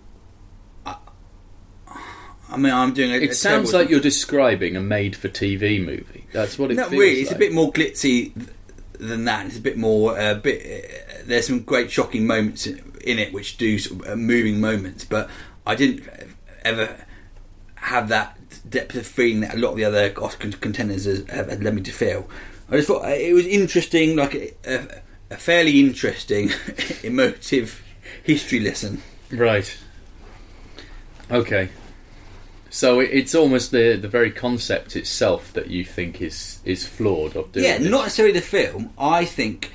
I, 2.50 2.57
mean, 2.57 2.73
I'm 2.73 2.95
doing. 2.95 3.12
A, 3.12 3.17
It 3.17 3.31
a 3.31 3.35
sounds 3.35 3.73
like 3.73 3.88
you're 3.88 4.00
describing 4.00 4.76
a 4.76 4.81
made-for-TV 4.81 5.85
movie. 5.85 6.26
That's 6.33 6.59
what 6.59 6.71
it 6.71 6.75
Not 6.75 6.90
feels 6.90 7.00
really. 7.00 7.21
It's 7.21 7.31
like. 7.31 7.37
a 7.37 7.38
bit 7.38 7.52
more 7.52 7.73
glitzy 7.73 8.33
than 8.99 9.25
that. 9.25 9.47
It's 9.47 9.59
a 9.59 9.61
bit 9.61 9.76
more. 9.76 10.19
A 10.19 10.35
bit. 10.35 10.64
Uh, 10.64 11.23
there's 11.25 11.47
some 11.47 11.61
great 11.61 11.90
shocking 11.90 12.26
moments 12.26 12.67
in 12.67 13.19
it, 13.19 13.33
which 13.33 13.57
do 13.59 13.78
sort 13.78 14.07
of, 14.07 14.12
uh, 14.12 14.17
moving 14.17 14.61
moments. 14.61 15.05
But 15.05 15.28
I 15.67 15.75
didn't 15.75 16.09
ever 16.64 17.05
have 17.76 18.09
that 18.09 18.38
depth 18.69 18.95
of 18.95 19.07
feeling 19.07 19.40
that 19.40 19.55
a 19.55 19.59
lot 19.59 19.71
of 19.71 19.76
the 19.76 19.85
other 19.85 20.12
Oscar 20.21 20.50
contenders 20.50 21.05
has, 21.05 21.26
have, 21.28 21.62
led 21.62 21.75
me 21.75 21.83
to 21.83 21.93
feel. 21.93 22.28
I 22.71 22.76
just 22.76 22.88
thought 22.88 23.05
uh, 23.05 23.09
it 23.09 23.33
was 23.33 23.47
interesting, 23.47 24.17
like 24.17 24.35
a, 24.35 24.52
a, 24.67 25.02
a 25.31 25.37
fairly 25.37 25.81
interesting, 25.81 26.50
emotive 27.02 27.83
history 28.23 28.61
lesson. 28.61 29.02
Right. 29.31 29.76
Okay. 31.31 31.71
So 32.70 33.00
it's 33.00 33.34
almost 33.34 33.70
the 33.70 33.96
the 33.96 34.08
very 34.08 34.30
concept 34.30 34.94
itself 34.96 35.52
that 35.54 35.68
you 35.68 35.84
think 35.84 36.20
is 36.20 36.60
is 36.64 36.87
flawed 36.87 37.37
of 37.37 37.52
doing. 37.52 37.64
Yeah, 37.64 37.78
this. 37.78 37.88
not 37.88 38.02
necessarily 38.02 38.34
the 38.34 38.42
film. 38.42 38.90
I 38.98 39.25
think 39.25 39.72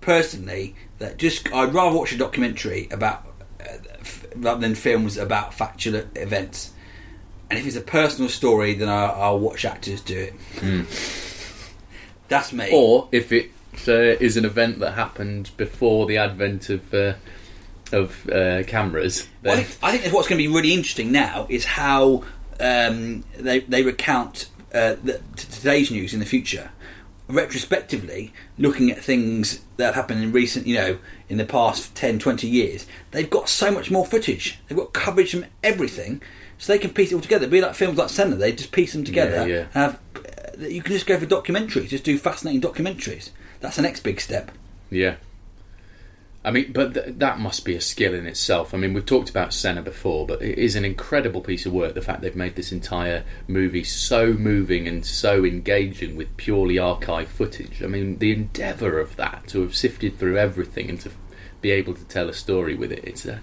personally 0.00 0.74
that 0.98 1.16
just 1.18 1.52
I'd 1.52 1.74
rather 1.74 1.96
watch 1.96 2.12
a 2.12 2.18
documentary 2.18 2.88
about 2.90 3.26
uh, 3.60 3.78
f- 4.00 4.26
rather 4.36 4.60
than 4.60 4.74
films 4.74 5.16
about 5.16 5.54
factual 5.54 5.96
events. 6.14 6.72
And 7.50 7.58
if 7.58 7.66
it's 7.66 7.76
a 7.76 7.80
personal 7.80 8.28
story, 8.28 8.74
then 8.74 8.88
I'll, 8.88 9.10
I'll 9.12 9.38
watch 9.38 9.64
actors 9.64 10.00
do 10.00 10.18
it. 10.18 10.34
That's 12.28 12.52
me. 12.52 12.70
Or 12.72 13.08
if 13.12 13.30
it 13.32 13.50
uh, 13.86 13.92
is 13.92 14.36
an 14.36 14.44
event 14.44 14.80
that 14.80 14.92
happened 14.92 15.50
before 15.56 16.06
the 16.06 16.16
advent 16.16 16.70
of 16.70 16.92
uh, 16.94 17.14
of 17.92 18.28
uh, 18.28 18.64
cameras, 18.64 19.28
Well, 19.44 19.58
I 19.58 19.62
think, 19.62 19.78
I 19.82 19.96
think 19.98 20.14
what's 20.14 20.28
going 20.28 20.40
to 20.40 20.48
be 20.48 20.52
really 20.52 20.72
interesting 20.72 21.12
now 21.12 21.46
is 21.48 21.64
how 21.64 22.24
um, 22.60 23.24
they 23.36 23.60
they 23.60 23.82
recount 23.82 24.48
uh, 24.72 24.96
the, 25.02 25.20
t- 25.36 25.48
today's 25.50 25.90
news 25.90 26.12
in 26.14 26.20
the 26.20 26.26
future. 26.26 26.70
retrospectively 27.28 28.32
looking 28.58 28.90
at 28.90 29.02
things 29.02 29.60
that 29.76 29.86
have 29.86 29.94
happened 29.94 30.22
in 30.22 30.32
recent, 30.32 30.66
you 30.66 30.76
know, 30.76 30.98
in 31.28 31.38
the 31.38 31.44
past 31.44 31.94
10, 31.96 32.18
20 32.18 32.46
years, 32.46 32.86
they've 33.10 33.28
got 33.30 33.48
so 33.48 33.70
much 33.70 33.90
more 33.90 34.06
footage. 34.06 34.60
They've 34.68 34.78
got 34.78 34.92
coverage 34.92 35.32
from 35.32 35.46
everything, 35.62 36.22
so 36.58 36.72
they 36.72 36.78
can 36.78 36.90
piece 36.90 37.10
it 37.12 37.16
all 37.16 37.20
together. 37.20 37.42
It'd 37.44 37.50
be 37.52 37.60
like 37.60 37.74
films 37.74 37.98
like 37.98 38.10
Senna, 38.10 38.36
they 38.36 38.52
just 38.52 38.72
piece 38.72 38.92
them 38.92 39.04
together. 39.04 39.46
Yeah, 39.48 39.54
yeah. 39.54 39.66
And 39.74 39.92
have, 39.92 40.00
uh, 40.16 40.66
you 40.66 40.82
can 40.82 40.92
just 40.92 41.06
go 41.06 41.18
for 41.18 41.26
documentaries, 41.26 41.88
just 41.88 42.04
do 42.04 42.16
fascinating 42.16 42.60
documentaries. 42.60 43.30
That's 43.60 43.76
the 43.76 43.82
next 43.82 44.00
big 44.00 44.20
step. 44.20 44.50
Yeah. 44.90 45.16
I 46.46 46.52
mean, 46.52 46.70
but 46.70 46.94
th- 46.94 47.18
that 47.18 47.40
must 47.40 47.64
be 47.64 47.74
a 47.74 47.80
skill 47.80 48.14
in 48.14 48.24
itself. 48.24 48.72
I 48.72 48.76
mean, 48.76 48.94
we've 48.94 49.04
talked 49.04 49.28
about 49.28 49.52
Senna 49.52 49.82
before, 49.82 50.28
but 50.28 50.40
it 50.40 50.56
is 50.56 50.76
an 50.76 50.84
incredible 50.84 51.40
piece 51.40 51.66
of 51.66 51.72
work. 51.72 51.94
The 51.94 52.00
fact 52.00 52.22
they've 52.22 52.36
made 52.36 52.54
this 52.54 52.70
entire 52.70 53.24
movie 53.48 53.82
so 53.82 54.32
moving 54.32 54.86
and 54.86 55.04
so 55.04 55.44
engaging 55.44 56.14
with 56.14 56.36
purely 56.36 56.78
archive 56.78 57.28
footage. 57.28 57.82
I 57.82 57.88
mean, 57.88 58.18
the 58.18 58.32
endeavour 58.32 59.00
of 59.00 59.16
that 59.16 59.48
to 59.48 59.62
have 59.62 59.74
sifted 59.74 60.20
through 60.20 60.38
everything 60.38 60.88
and 60.88 61.00
to 61.00 61.10
be 61.60 61.72
able 61.72 61.94
to 61.94 62.04
tell 62.04 62.28
a 62.28 62.32
story 62.32 62.76
with 62.76 62.92
it. 62.92 63.02
It's 63.02 63.26
a, 63.26 63.40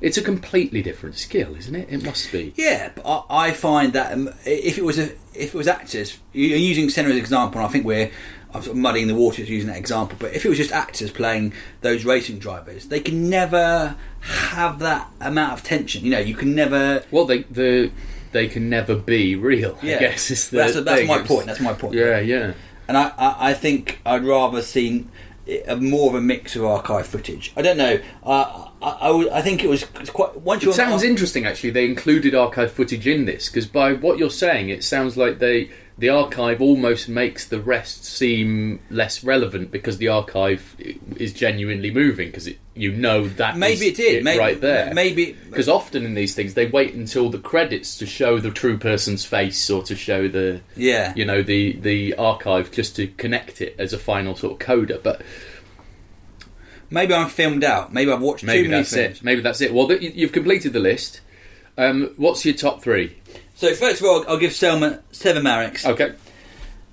it's 0.00 0.16
a 0.16 0.22
completely 0.22 0.80
different 0.80 1.16
skill, 1.16 1.54
isn't 1.56 1.74
it? 1.74 1.88
It 1.90 2.04
must 2.04 2.32
be. 2.32 2.54
Yeah, 2.56 2.90
but 2.94 3.04
I, 3.04 3.48
I 3.48 3.50
find 3.52 3.92
that 3.92 4.14
um, 4.14 4.30
if 4.46 4.78
it 4.78 4.84
was 4.84 4.98
a, 4.98 5.10
if 5.34 5.54
it 5.54 5.54
was 5.54 5.68
actors, 5.68 6.16
using 6.32 6.88
Senna 6.88 7.10
as 7.10 7.16
an 7.16 7.20
example, 7.20 7.60
I 7.60 7.68
think 7.68 7.84
we're 7.84 8.10
I'm 8.56 8.62
sort 8.62 8.76
of 8.76 8.80
muddying 8.80 9.06
the 9.08 9.14
waters 9.14 9.48
using 9.48 9.68
that 9.68 9.76
example. 9.76 10.16
But 10.18 10.34
if 10.34 10.44
it 10.44 10.48
was 10.48 10.58
just 10.58 10.72
actors 10.72 11.10
playing 11.10 11.52
those 11.82 12.04
racing 12.04 12.38
drivers, 12.38 12.86
they 12.86 13.00
can 13.00 13.30
never 13.30 13.96
have 14.20 14.78
that 14.80 15.08
amount 15.20 15.52
of 15.52 15.62
tension. 15.62 16.04
You 16.04 16.10
know, 16.10 16.18
you 16.18 16.34
can 16.34 16.54
never. 16.54 17.04
Well, 17.10 17.26
they 17.26 17.42
the 17.42 17.90
they 18.32 18.48
can 18.48 18.68
never 18.68 18.96
be 18.96 19.36
real. 19.36 19.78
Yeah, 19.82 19.96
I 19.96 19.98
guess 19.98 20.30
is 20.30 20.50
the 20.50 20.58
that's, 20.58 20.80
that's 20.80 21.08
my 21.08 21.22
point. 21.22 21.46
That's 21.46 21.60
my 21.60 21.72
point. 21.72 21.94
Yeah, 21.94 22.18
yeah. 22.18 22.54
And 22.88 22.96
I, 22.96 23.12
I, 23.18 23.50
I 23.50 23.54
think 23.54 24.00
I'd 24.06 24.24
rather 24.24 24.62
seen 24.62 25.10
a, 25.66 25.76
more 25.76 26.10
of 26.10 26.14
a 26.14 26.20
mix 26.20 26.56
of 26.56 26.64
archive 26.64 27.06
footage. 27.06 27.52
I 27.56 27.62
don't 27.62 27.76
know. 27.76 28.00
I, 28.86 29.08
I, 29.10 29.38
I 29.38 29.42
think 29.42 29.64
it 29.64 29.68
was 29.68 29.84
quite. 30.12 30.36
Once 30.40 30.62
It 30.64 30.72
sounds 30.74 31.02
on, 31.02 31.08
interesting, 31.08 31.44
actually. 31.46 31.70
They 31.70 31.84
included 31.86 32.34
archive 32.34 32.70
footage 32.72 33.06
in 33.06 33.24
this 33.24 33.48
because 33.48 33.66
by 33.66 33.92
what 33.94 34.18
you're 34.18 34.30
saying, 34.30 34.68
it 34.68 34.84
sounds 34.84 35.16
like 35.16 35.38
they 35.40 35.70
the 35.98 36.10
archive 36.10 36.60
almost 36.60 37.08
makes 37.08 37.46
the 37.46 37.58
rest 37.58 38.04
seem 38.04 38.78
less 38.90 39.24
relevant 39.24 39.70
because 39.70 39.96
the 39.96 40.08
archive 40.08 40.76
is 41.16 41.32
genuinely 41.32 41.90
moving 41.90 42.28
because 42.28 42.50
you 42.74 42.92
know 42.92 43.26
that 43.26 43.56
Maybe 43.56 43.86
it 43.86 43.96
did. 43.96 44.22
Maybe- 44.22 44.38
right 44.38 44.60
there. 44.60 44.92
maybe- 44.92 45.34
because 45.48 45.70
often 45.70 46.04
in 46.04 46.12
these 46.12 46.34
things 46.34 46.52
they 46.52 46.66
wait 46.66 46.92
until 46.92 47.30
the 47.30 47.38
credits 47.38 47.96
to 47.96 48.04
show 48.04 48.38
the 48.38 48.50
true 48.50 48.76
person's 48.76 49.24
face 49.24 49.70
or 49.70 49.82
to 49.84 49.96
show 49.96 50.28
the 50.28 50.60
Yeah. 50.76 51.14
you 51.16 51.24
know 51.24 51.42
the 51.42 51.72
the 51.72 52.14
archive 52.16 52.70
just 52.70 52.94
to 52.96 53.06
connect 53.06 53.62
it 53.62 53.74
as 53.78 53.94
a 53.94 53.98
final 53.98 54.36
sort 54.36 54.52
of 54.52 54.58
coda. 54.58 55.00
But 55.02 55.22
maybe 56.90 57.14
I'm 57.14 57.28
filmed 57.28 57.64
out. 57.64 57.92
Maybe 57.92 58.10
I've 58.12 58.20
watched 58.20 58.44
maybe 58.44 58.64
too 58.64 58.68
many 58.70 58.82
that's 58.82 58.94
films. 58.94 59.18
it. 59.18 59.24
Maybe 59.24 59.40
that's 59.40 59.60
it. 59.60 59.72
Well, 59.72 59.88
th- 59.88 60.14
you've 60.14 60.32
completed 60.32 60.72
the 60.72 60.80
list. 60.80 61.20
Um, 61.78 62.12
what's 62.16 62.44
your 62.44 62.54
top 62.54 62.82
three? 62.82 63.16
So 63.54 63.74
first 63.74 64.00
of 64.00 64.06
all, 64.06 64.24
I'll 64.28 64.38
give 64.38 64.52
Selma 64.52 65.00
seven 65.12 65.42
Mareks. 65.44 65.84
Okay. 65.86 66.14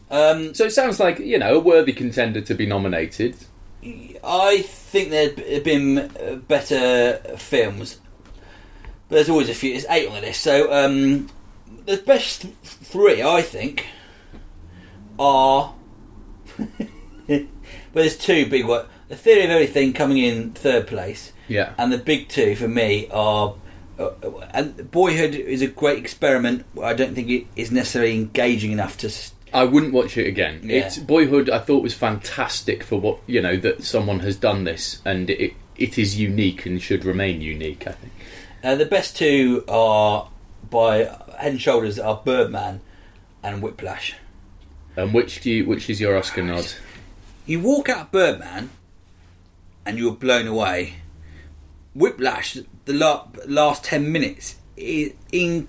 Um, 0.09 0.53
So 0.53 0.65
it 0.65 0.71
sounds 0.71 0.99
like 0.99 1.19
you 1.19 1.39
know 1.39 1.55
a 1.55 1.59
worthy 1.59 1.93
contender 1.93 2.41
to 2.41 2.53
be 2.53 2.65
nominated. 2.65 3.35
I 4.23 4.61
think 4.61 5.09
there'd 5.09 5.63
been 5.63 5.97
uh, 5.99 6.35
better 6.47 7.17
films, 7.37 7.99
but 9.09 9.15
there's 9.15 9.29
always 9.29 9.49
a 9.49 9.53
few. 9.53 9.71
There's 9.71 9.85
eight 9.89 10.07
on 10.07 10.15
the 10.15 10.21
list. 10.21 10.41
So 10.41 10.71
um, 10.71 11.29
the 11.85 11.97
best 11.97 12.43
three, 12.63 13.21
I 13.21 13.41
think, 13.41 13.87
are. 15.19 15.73
but 17.27 17.47
there's 17.93 18.17
two 18.17 18.45
big 18.45 18.65
ones. 18.65 18.87
The 19.09 19.15
Theory 19.15 19.43
of 19.43 19.51
Everything 19.51 19.93
coming 19.93 20.17
in 20.17 20.51
third 20.51 20.87
place, 20.87 21.33
Yeah. 21.47 21.73
and 21.77 21.91
the 21.91 21.97
big 21.97 22.29
two 22.29 22.55
for 22.55 22.67
me 22.67 23.07
are. 23.11 23.55
Uh, 23.99 24.09
and 24.51 24.89
Boyhood 24.89 25.35
is 25.35 25.61
a 25.61 25.67
great 25.67 25.99
experiment. 25.99 26.65
I 26.81 26.93
don't 26.95 27.13
think 27.13 27.29
it 27.29 27.45
is 27.55 27.71
necessarily 27.71 28.15
engaging 28.15 28.71
enough 28.71 28.97
to. 28.99 29.11
I 29.53 29.65
wouldn't 29.65 29.93
watch 29.93 30.17
it 30.17 30.25
again. 30.25 30.61
Yeah. 30.63 30.77
It's 30.87 30.97
Boyhood. 30.97 31.47
I 31.49 31.59
thought 31.59 31.83
was 31.83 31.93
fantastic 31.93 32.83
for 32.83 32.99
what 32.99 33.19
you 33.27 33.39
know 33.41 33.55
that 33.57 33.83
someone 33.83 34.21
has 34.21 34.35
done 34.35 34.63
this, 34.63 34.99
and 35.05 35.29
it 35.29 35.53
it 35.77 35.97
is 35.99 36.19
unique 36.19 36.65
and 36.65 36.81
should 36.81 37.05
remain 37.05 37.41
unique. 37.41 37.85
I 37.85 37.91
think. 37.91 38.13
Uh, 38.63 38.75
the 38.75 38.85
best 38.85 39.15
two 39.15 39.63
are 39.67 40.29
by 40.71 40.97
head 41.37 41.51
and 41.51 41.61
shoulders 41.61 41.99
are 41.99 42.21
Birdman 42.23 42.81
and 43.43 43.61
Whiplash. 43.61 44.15
And 44.95 45.13
which 45.13 45.41
do 45.41 45.51
you, 45.51 45.65
which 45.65 45.89
is 45.89 45.99
your 45.99 46.17
Oscar 46.17 46.41
nod? 46.43 46.65
You 47.45 47.59
walk 47.59 47.89
out 47.89 48.01
of 48.01 48.11
Birdman 48.11 48.69
and 49.85 49.97
you're 49.97 50.13
blown 50.13 50.47
away. 50.47 50.95
Whiplash, 51.93 52.57
the 52.85 52.93
la- 52.93 53.27
last 53.47 53.83
ten 53.83 54.11
minutes, 54.11 54.55
is 54.75 55.13
in 55.31 55.67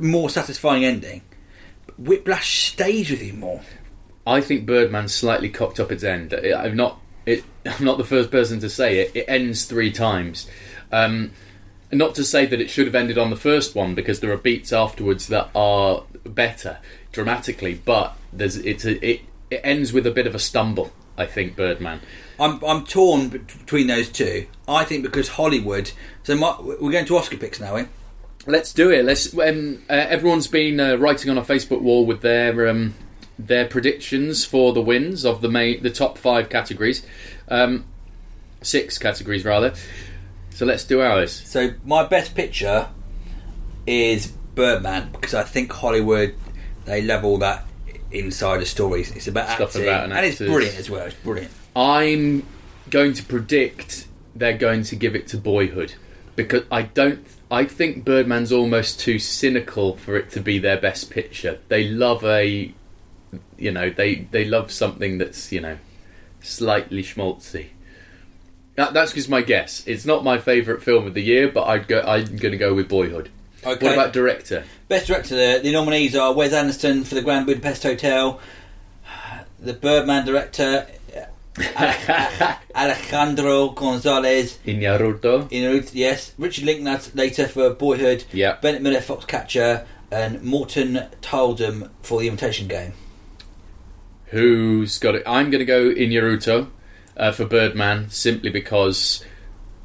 more 0.00 0.30
satisfying 0.30 0.84
ending. 0.84 1.22
Whiplash 1.98 2.72
stays 2.72 3.10
with 3.10 3.22
you 3.22 3.34
more. 3.34 3.62
I 4.26 4.40
think 4.40 4.66
Birdman 4.66 5.08
slightly 5.08 5.50
cocked 5.50 5.78
up 5.78 5.92
its 5.92 6.02
end. 6.02 6.32
I'm 6.32 6.76
not. 6.76 7.00
It, 7.26 7.44
I'm 7.66 7.84
not 7.84 7.98
the 7.98 8.04
first 8.04 8.30
person 8.30 8.60
to 8.60 8.70
say 8.70 9.00
it. 9.00 9.12
It 9.14 9.24
ends 9.28 9.64
three 9.64 9.92
times. 9.92 10.48
Um, 10.92 11.32
not 11.92 12.14
to 12.16 12.24
say 12.24 12.46
that 12.46 12.60
it 12.60 12.70
should 12.70 12.86
have 12.86 12.94
ended 12.94 13.18
on 13.18 13.30
the 13.30 13.36
first 13.36 13.74
one 13.74 13.94
because 13.94 14.20
there 14.20 14.32
are 14.32 14.36
beats 14.36 14.72
afterwards 14.72 15.28
that 15.28 15.50
are 15.54 16.04
better 16.24 16.78
dramatically, 17.12 17.80
but 17.84 18.16
there's 18.32 18.56
it's 18.56 18.84
a, 18.84 19.04
it 19.06 19.20
it 19.50 19.60
ends 19.62 19.92
with 19.92 20.06
a 20.06 20.10
bit 20.10 20.26
of 20.26 20.34
a 20.34 20.38
stumble. 20.38 20.92
I 21.16 21.26
think 21.26 21.56
Birdman. 21.56 22.00
I'm 22.38 22.62
I'm 22.64 22.84
torn 22.84 23.28
between 23.28 23.86
those 23.86 24.08
two. 24.08 24.46
I 24.66 24.84
think 24.84 25.02
because 25.02 25.28
Hollywood. 25.28 25.92
So 26.24 26.36
my, 26.36 26.56
we're 26.60 26.92
going 26.92 27.06
to 27.06 27.16
Oscar 27.16 27.36
picks 27.36 27.60
now, 27.60 27.76
eh? 27.76 27.86
Let's 28.46 28.72
do 28.72 28.90
it. 28.90 29.04
Let's. 29.04 29.36
Um, 29.38 29.82
uh, 29.88 29.92
everyone's 29.92 30.48
been 30.48 30.80
uh, 30.80 30.96
writing 30.96 31.30
on 31.30 31.38
our 31.38 31.44
Facebook 31.44 31.80
wall 31.80 32.04
with 32.04 32.20
their 32.20 32.68
um, 32.68 32.94
their 33.38 33.66
predictions 33.66 34.44
for 34.44 34.72
the 34.72 34.82
wins 34.82 35.24
of 35.24 35.40
the 35.40 35.48
main, 35.48 35.82
the 35.82 35.90
top 35.90 36.18
five 36.18 36.48
categories, 36.48 37.06
um, 37.48 37.84
six 38.62 38.98
categories 38.98 39.44
rather. 39.44 39.74
So 40.50 40.66
let's 40.66 40.84
do 40.84 41.00
ours. 41.00 41.32
So 41.32 41.74
my 41.84 42.04
best 42.04 42.34
picture 42.34 42.88
is 43.86 44.28
Birdman 44.54 45.10
because 45.12 45.34
I 45.34 45.42
think 45.42 45.72
Hollywood 45.72 46.34
they 46.84 47.02
love 47.02 47.24
all 47.24 47.38
that 47.38 47.66
insider 48.10 48.64
stories. 48.64 49.10
It's 49.14 49.26
about 49.26 49.48
Stuff 49.50 49.70
acting, 49.70 49.82
about 49.84 50.04
an 50.04 50.12
and 50.12 50.26
it's 50.26 50.36
actors. 50.36 50.50
brilliant 50.50 50.78
as 50.78 50.90
well. 50.90 51.06
It's 51.06 51.16
brilliant. 51.16 51.52
I'm 51.74 52.46
going 52.90 53.14
to 53.14 53.22
predict 53.24 54.06
they're 54.36 54.56
going 54.56 54.82
to 54.84 54.96
give 54.96 55.14
it 55.14 55.26
to 55.28 55.38
Boyhood 55.38 55.94
because 56.36 56.64
I 56.70 56.82
don't. 56.82 57.26
I 57.50 57.64
think 57.64 58.04
Birdman's 58.04 58.52
almost 58.52 58.98
too 58.98 59.18
cynical 59.18 59.96
for 59.96 60.16
it 60.16 60.30
to 60.32 60.40
be 60.40 60.58
their 60.58 60.80
best 60.80 61.10
picture. 61.10 61.60
They 61.68 61.84
love 61.88 62.24
a, 62.24 62.72
you 63.58 63.70
know, 63.70 63.90
they 63.90 64.26
they 64.30 64.44
love 64.44 64.72
something 64.72 65.18
that's 65.18 65.52
you 65.52 65.60
know, 65.60 65.78
slightly 66.40 67.02
schmaltzy. 67.02 67.68
That, 68.76 68.92
that's 68.92 69.12
just 69.12 69.28
my 69.28 69.40
guess. 69.42 69.86
It's 69.86 70.04
not 70.04 70.24
my 70.24 70.38
favourite 70.38 70.82
film 70.82 71.06
of 71.06 71.14
the 71.14 71.22
year, 71.22 71.48
but 71.48 71.64
I'd 71.64 71.86
go. 71.86 72.00
I'm 72.00 72.36
going 72.36 72.52
to 72.52 72.58
go 72.58 72.74
with 72.74 72.88
Boyhood. 72.88 73.30
Okay. 73.66 73.86
What 73.86 73.94
about 73.94 74.12
director? 74.12 74.64
Best 74.88 75.06
director? 75.06 75.34
The, 75.34 75.60
the 75.62 75.72
nominees 75.72 76.14
are 76.14 76.32
Wes 76.32 76.52
Anderson 76.52 77.04
for 77.04 77.14
The 77.14 77.22
Grand 77.22 77.46
Budapest 77.46 77.82
Hotel, 77.82 78.40
the 79.58 79.72
Birdman 79.72 80.26
director 80.26 80.86
Alejandro 82.74 83.70
Gonzalez. 83.70 84.58
Iñárritu. 84.66 85.50
In 85.52 85.86
yes, 85.92 86.32
Richard 86.36 86.64
Linklater 86.64 87.46
for 87.46 87.70
Boyhood. 87.70 88.24
Yeah. 88.32 88.56
Bennett 88.60 88.82
Miller 88.82 89.00
Foxcatcher 89.00 89.86
and 90.10 90.42
Morten 90.42 91.08
Tyldum 91.22 91.90
for 92.02 92.20
The 92.20 92.28
Imitation 92.28 92.68
Game. 92.68 92.92
Who's 94.26 94.98
got 94.98 95.14
it? 95.14 95.22
I'm 95.26 95.50
going 95.50 95.60
to 95.60 95.64
go 95.64 95.90
Naruto 95.90 96.70
uh, 97.16 97.30
for 97.30 97.44
Birdman 97.44 98.10
simply 98.10 98.50
because 98.50 99.24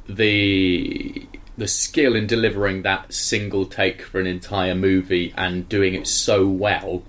the 0.08 1.26
the 1.60 1.68
skill 1.68 2.16
in 2.16 2.26
delivering 2.26 2.82
that 2.82 3.12
single 3.12 3.66
take 3.66 4.02
for 4.02 4.18
an 4.18 4.26
entire 4.26 4.74
movie 4.74 5.32
and 5.36 5.68
doing 5.68 5.94
it 5.94 6.06
so 6.06 6.48
well. 6.48 7.02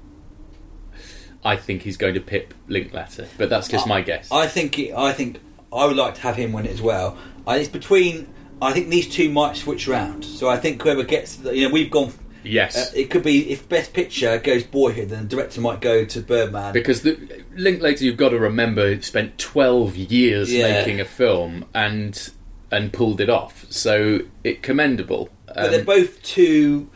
I 1.43 1.55
think 1.55 1.81
he's 1.81 1.97
going 1.97 2.13
to 2.13 2.19
pip 2.21 2.53
Linklater, 2.67 3.27
but 3.37 3.49
that's 3.49 3.67
just 3.67 3.87
my 3.87 4.01
guess. 4.01 4.31
I 4.31 4.47
think 4.47 4.77
I 4.95 5.11
think 5.13 5.39
I 5.73 5.85
would 5.85 5.95
like 5.97 6.15
to 6.15 6.21
have 6.21 6.35
him 6.35 6.53
win 6.53 6.65
it 6.65 6.71
as 6.71 6.81
well. 6.81 7.17
I, 7.47 7.57
it's 7.57 7.69
between. 7.69 8.27
I 8.61 8.73
think 8.73 8.89
these 8.89 9.07
two 9.09 9.31
might 9.31 9.55
switch 9.55 9.87
round. 9.87 10.23
So 10.23 10.47
I 10.47 10.57
think 10.57 10.83
whoever 10.83 11.01
gets, 11.03 11.37
the- 11.37 11.55
you 11.57 11.67
know, 11.67 11.73
we've 11.73 11.89
gone. 11.89 12.13
yes, 12.43 12.77
Uh, 12.77 12.91
it 12.95 13.09
could 13.09 13.23
be 13.23 13.49
if 13.51 13.67
Best 13.67 13.91
Picture 13.91 14.37
goes 14.37 14.63
Boyhood, 14.63 15.09
then 15.09 15.23
the 15.27 15.35
director 15.35 15.61
might 15.61 15.81
go 15.81 16.05
to 16.05 16.19
Birdman. 16.21 16.71
because 16.73 17.01
the 17.01 17.17
Linklater, 17.55 18.03
you've 18.05 18.17
got 18.17 18.29
to 18.29 18.37
remember, 18.37 19.01
spent 19.01 19.39
12 19.39 19.95
years 19.95 20.53
Yeah. 20.53 20.73
making 20.73 21.01
a 21.01 21.05
film 21.05 21.65
and 21.73 22.29
and 22.71 22.91
pulled 22.93 23.19
it 23.21 23.29
off. 23.29 23.65
So 23.69 24.21
it 24.43 24.63
commendable. 24.63 25.29
but 25.47 25.69
they're 25.71 25.79
Um, 25.81 25.85
both 25.85 26.21
two 26.23 26.89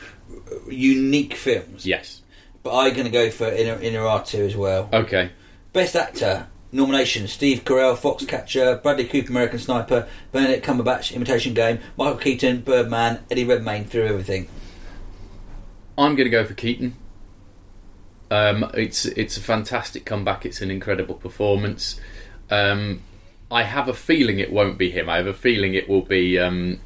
unique 0.69 1.33
films. 1.35 1.85
yes. 1.85 2.21
But 2.63 2.75
I'm 2.75 2.93
going 2.93 3.05
to 3.05 3.11
go 3.11 3.29
for 3.29 3.45
Inner 3.47 3.79
Inner 3.79 3.99
R2 4.01 4.39
as 4.39 4.55
well. 4.55 4.89
Okay. 4.91 5.29
Best 5.73 5.95
Actor 5.95 6.47
nomination: 6.71 7.27
Steve 7.27 7.63
Carell, 7.63 7.95
Foxcatcher, 7.95 8.81
Bradley 8.81 9.05
Cooper, 9.05 9.29
American 9.29 9.59
Sniper, 9.59 10.07
Benedict 10.31 10.65
Cumberbatch, 10.65 11.13
Imitation 11.13 11.53
Game, 11.53 11.79
Michael 11.97 12.17
Keaton, 12.17 12.61
Birdman, 12.61 13.19
Eddie 13.29 13.43
Redmayne, 13.45 13.85
Through 13.85 14.07
Everything. 14.07 14.47
I'm 15.97 16.15
going 16.15 16.25
to 16.25 16.31
go 16.31 16.43
for 16.43 16.53
Keaton. 16.55 16.95
Um, 18.31 18.71
it's 18.73 19.05
it's 19.05 19.37
a 19.37 19.41
fantastic 19.41 20.03
comeback. 20.05 20.45
It's 20.45 20.61
an 20.61 20.71
incredible 20.71 21.15
performance. 21.15 21.99
Um, 22.49 23.01
I 23.51 23.63
have 23.63 23.87
a 23.87 23.93
feeling 23.93 24.39
it 24.39 24.51
won't 24.51 24.77
be 24.77 24.89
him. 24.91 25.09
I 25.09 25.17
have 25.17 25.27
a 25.27 25.33
feeling 25.33 25.73
it 25.75 25.87
will 25.87 26.01
be 26.01 26.39
um, 26.39 26.79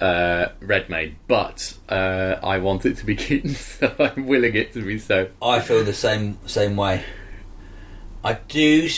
uh, 0.00 0.46
Redmayne, 0.60 1.16
but 1.28 1.74
uh, 1.88 2.36
I 2.42 2.58
want 2.58 2.86
it 2.86 2.96
to 2.98 3.06
be 3.06 3.14
Keaton, 3.24 3.54
so 3.54 3.94
I'm 3.98 4.26
willing 4.26 4.54
it 4.54 4.72
to 4.74 4.82
be 4.82 4.98
so. 4.98 5.28
I 5.42 5.60
feel 5.60 5.84
the 5.84 5.92
same 5.94 6.38
same 6.46 6.76
way. 6.76 7.04
I 8.24 8.34
do. 8.34 8.88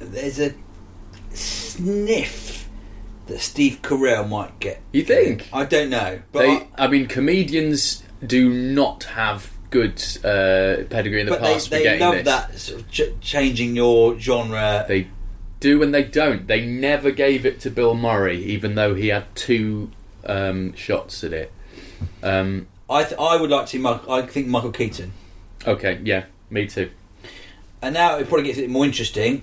There's 0.00 0.40
a 0.40 0.54
sniff 1.32 2.68
that 3.26 3.40
Steve 3.40 3.80
Carell 3.82 4.28
might 4.28 4.58
get. 4.60 4.82
You 4.92 5.02
think? 5.02 5.48
I 5.52 5.64
don't 5.64 5.90
know, 5.90 6.20
but 6.32 6.40
They, 6.40 6.50
I- 6.56 6.68
I 6.76 6.88
mean, 6.88 7.06
comedians 7.06 8.02
do 8.26 8.50
not 8.50 9.04
have 9.04 9.50
good 9.70 10.02
uh, 10.24 10.84
pedigree 10.88 11.20
in 11.20 11.26
the 11.26 11.32
they, 11.36 11.38
past 11.38 11.70
they 11.70 11.82
getting 11.82 12.00
love 12.00 12.14
this. 12.16 12.24
that 12.24 12.58
sort 12.58 12.80
of 12.80 12.90
ch- 12.90 13.20
changing 13.20 13.74
your 13.76 14.18
genre. 14.18 14.84
They 14.86 15.08
do 15.64 15.82
and 15.82 15.94
they 15.94 16.02
don't. 16.04 16.46
They 16.46 16.64
never 16.66 17.10
gave 17.10 17.46
it 17.46 17.58
to 17.60 17.70
Bill 17.70 17.94
Murray, 17.94 18.42
even 18.44 18.74
though 18.74 18.94
he 18.94 19.08
had 19.08 19.24
two 19.34 19.90
um, 20.26 20.74
shots 20.74 21.24
at 21.24 21.32
it. 21.32 21.50
Um, 22.22 22.66
I 22.90 23.04
th- 23.04 23.18
I 23.18 23.36
would 23.36 23.48
like 23.50 23.62
to 23.66 23.70
see. 23.72 23.78
Michael, 23.78 24.12
I 24.12 24.22
think 24.26 24.46
Michael 24.46 24.72
Keaton. 24.72 25.12
okay, 25.66 25.98
yeah, 26.04 26.26
me 26.50 26.66
too. 26.66 26.90
And 27.80 27.94
now 27.94 28.18
it 28.18 28.28
probably 28.28 28.44
gets 28.46 28.58
it 28.58 28.68
more 28.68 28.84
interesting. 28.84 29.42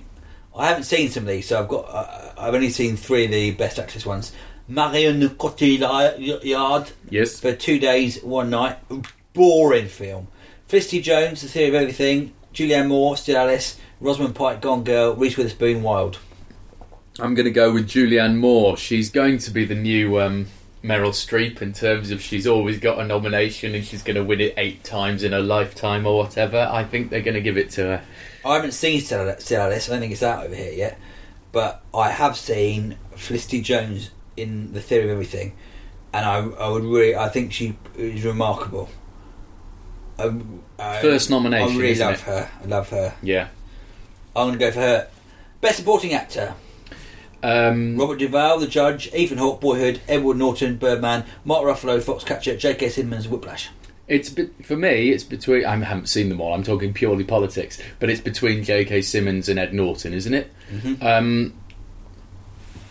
I 0.56 0.68
haven't 0.68 0.84
seen 0.84 1.10
some 1.10 1.24
of 1.24 1.28
these, 1.28 1.48
so 1.48 1.60
I've 1.60 1.68
got. 1.68 1.86
Uh, 1.88 2.32
I've 2.38 2.54
only 2.54 2.70
seen 2.70 2.96
three 2.96 3.24
of 3.24 3.30
the 3.32 3.50
best 3.52 3.78
actress 3.80 4.06
ones. 4.06 4.32
Marion 4.68 5.20
Cotillard 5.30 6.92
Yes. 7.10 7.40
for 7.40 7.52
two 7.52 7.78
days, 7.80 8.22
one 8.22 8.50
night. 8.50 8.78
Boring 9.32 9.88
film. 9.88 10.28
Felicity 10.68 11.00
Jones, 11.02 11.42
The 11.42 11.48
Theory 11.48 11.68
of 11.68 11.74
Everything. 11.74 12.32
Julianne 12.54 12.88
Moore, 12.88 13.16
Still 13.16 13.38
Alice. 13.38 13.78
Rosamund 14.02 14.34
Pike, 14.34 14.60
Gone 14.60 14.82
Girl. 14.82 15.14
Reese 15.14 15.36
Witherspoon, 15.36 15.82
Wild. 15.82 16.18
I'm 17.20 17.34
going 17.34 17.44
to 17.44 17.52
go 17.52 17.72
with 17.72 17.88
Julianne 17.88 18.36
Moore. 18.36 18.76
She's 18.76 19.10
going 19.10 19.38
to 19.38 19.50
be 19.52 19.64
the 19.64 19.76
new 19.76 20.20
um, 20.20 20.46
Meryl 20.82 21.10
Streep 21.10 21.62
in 21.62 21.72
terms 21.72 22.10
of 22.10 22.20
she's 22.20 22.44
always 22.44 22.80
got 22.80 22.98
a 22.98 23.04
nomination 23.06 23.76
and 23.76 23.84
she's 23.84 24.02
going 24.02 24.16
to 24.16 24.24
win 24.24 24.40
it 24.40 24.54
eight 24.56 24.82
times 24.82 25.22
in 25.22 25.30
her 25.30 25.40
lifetime 25.40 26.04
or 26.04 26.16
whatever. 26.18 26.68
I 26.68 26.82
think 26.82 27.10
they're 27.10 27.20
going 27.20 27.34
to 27.34 27.40
give 27.40 27.56
it 27.56 27.70
to 27.70 27.82
her. 27.82 28.04
I 28.44 28.56
haven't 28.56 28.72
seen 28.72 29.00
Still 29.00 29.36
Still 29.38 29.62
Alice. 29.62 29.88
I 29.88 29.92
don't 29.92 30.00
think 30.00 30.12
it's 30.12 30.22
out 30.24 30.46
over 30.46 30.54
here 30.54 30.72
yet. 30.72 30.98
But 31.52 31.84
I 31.94 32.10
have 32.10 32.36
seen 32.36 32.96
Felicity 33.14 33.60
Jones 33.60 34.10
in 34.36 34.72
The 34.72 34.80
Theory 34.80 35.04
of 35.04 35.10
Everything, 35.10 35.54
and 36.12 36.24
I, 36.24 36.38
I 36.38 36.68
would 36.70 36.82
really, 36.82 37.14
I 37.14 37.28
think 37.28 37.52
she 37.52 37.76
is 37.96 38.24
remarkable. 38.24 38.88
I, 40.18 40.34
I, 40.78 41.00
First 41.02 41.30
nomination, 41.30 41.76
I 41.76 41.80
really 41.80 41.94
love 41.94 42.14
it? 42.14 42.20
her. 42.20 42.50
I 42.62 42.66
love 42.66 42.88
her. 42.88 43.14
Yeah. 43.22 43.48
I'm 44.34 44.48
going 44.48 44.58
to 44.58 44.64
go 44.64 44.70
for 44.70 44.80
her. 44.80 45.08
Best 45.60 45.78
Supporting 45.78 46.12
Actor: 46.12 46.54
Um, 47.42 47.96
Robert 47.96 48.18
Duvall, 48.18 48.58
The 48.58 48.66
Judge, 48.66 49.12
Ethan 49.14 49.38
Hawke, 49.38 49.60
Boyhood, 49.60 50.00
Edward 50.08 50.36
Norton, 50.36 50.76
Birdman, 50.76 51.24
Mark 51.44 51.64
Ruffalo, 51.64 52.00
Foxcatcher, 52.00 52.58
J.K. 52.58 52.88
Simmons, 52.88 53.28
Whiplash. 53.28 53.70
It's 54.08 54.34
for 54.62 54.76
me. 54.76 55.10
It's 55.10 55.24
between. 55.24 55.64
I 55.64 55.76
haven't 55.76 56.08
seen 56.08 56.28
them 56.28 56.40
all. 56.40 56.52
I'm 56.52 56.64
talking 56.64 56.92
purely 56.92 57.24
politics, 57.24 57.78
but 58.00 58.10
it's 58.10 58.20
between 58.20 58.64
J.K. 58.64 59.02
Simmons 59.02 59.48
and 59.48 59.58
Ed 59.58 59.72
Norton, 59.72 60.12
isn't 60.12 60.34
it? 60.34 60.52
Um, 61.00 61.54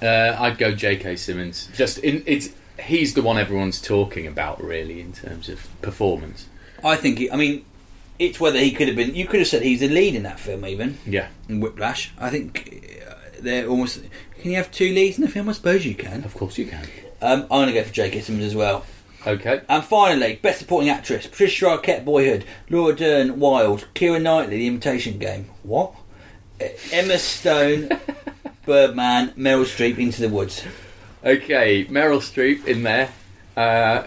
uh, 0.02 0.36
I'd 0.40 0.58
go 0.58 0.74
J.K. 0.74 1.18
Simmons. 1.18 1.70
Just 1.76 1.98
in, 2.00 2.24
it's 2.26 2.50
he's 2.80 3.14
the 3.14 3.22
one 3.22 3.38
everyone's 3.38 3.82
talking 3.82 4.26
about, 4.26 4.64
really, 4.64 5.02
in 5.02 5.12
terms 5.14 5.50
of 5.50 5.68
performance. 5.82 6.48
I 6.84 6.96
think. 6.96 7.20
He, 7.20 7.30
I 7.30 7.36
mean, 7.36 7.66
it's 8.22 8.40
whether 8.40 8.60
he 8.60 8.72
could 8.72 8.88
have 8.88 8.96
been. 8.96 9.16
You 9.16 9.26
could 9.26 9.40
have 9.40 9.48
said 9.48 9.64
he's 9.64 9.80
the 9.80 9.90
lead 9.90 10.14
in 10.14 10.24
that 10.24 10.40
film, 10.40 10.66
even. 10.66 11.00
Yeah, 11.06 11.30
in 11.50 11.60
Whiplash. 11.60 12.14
I 12.20 12.30
think 12.30 13.02
uh, 13.08 13.14
they're 13.40 13.68
almost. 13.68 14.04
Can 14.40 14.52
you 14.52 14.58
have 14.58 14.72
two 14.72 14.94
leads 14.94 15.18
in 15.18 15.24
a 15.24 15.28
film? 15.28 15.50
I 15.50 15.54
suppose 15.54 15.86
you 15.86 15.96
can. 15.96 16.24
of 16.24 16.34
course 16.36 16.58
you 16.58 16.68
can. 16.68 16.86
Um, 17.22 17.44
I'm 17.44 17.48
going 17.48 17.68
to 17.68 17.74
go 17.74 17.84
for 17.84 17.94
Jake 17.94 18.22
Simmons 18.24 18.46
as 18.46 18.56
well. 18.56 18.86
Okay. 19.26 19.62
And 19.70 19.84
finally, 19.84 20.40
Best 20.42 20.60
Supporting 20.60 20.90
Actress: 20.90 21.28
Patricia 21.28 21.66
Arquette, 21.66 22.06
Boyhood; 22.06 22.46
Laura 22.70 22.96
Dern, 22.96 23.40
Wild; 23.40 23.88
Keira 23.96 24.22
Knightley, 24.22 24.58
The 24.58 24.68
Imitation 24.68 25.18
Game. 25.18 25.50
What? 25.64 25.96
Emma 26.92 27.18
Stone, 27.18 27.90
Birdman; 28.66 29.32
Meryl 29.32 29.66
Streep, 29.66 29.98
Into 29.98 30.22
the 30.22 30.30
Woods. 30.30 30.64
Okay, 31.24 31.86
Meryl 31.86 32.20
Streep 32.20 32.66
in 32.68 32.84
there. 32.84 33.12
Uh, 33.58 34.04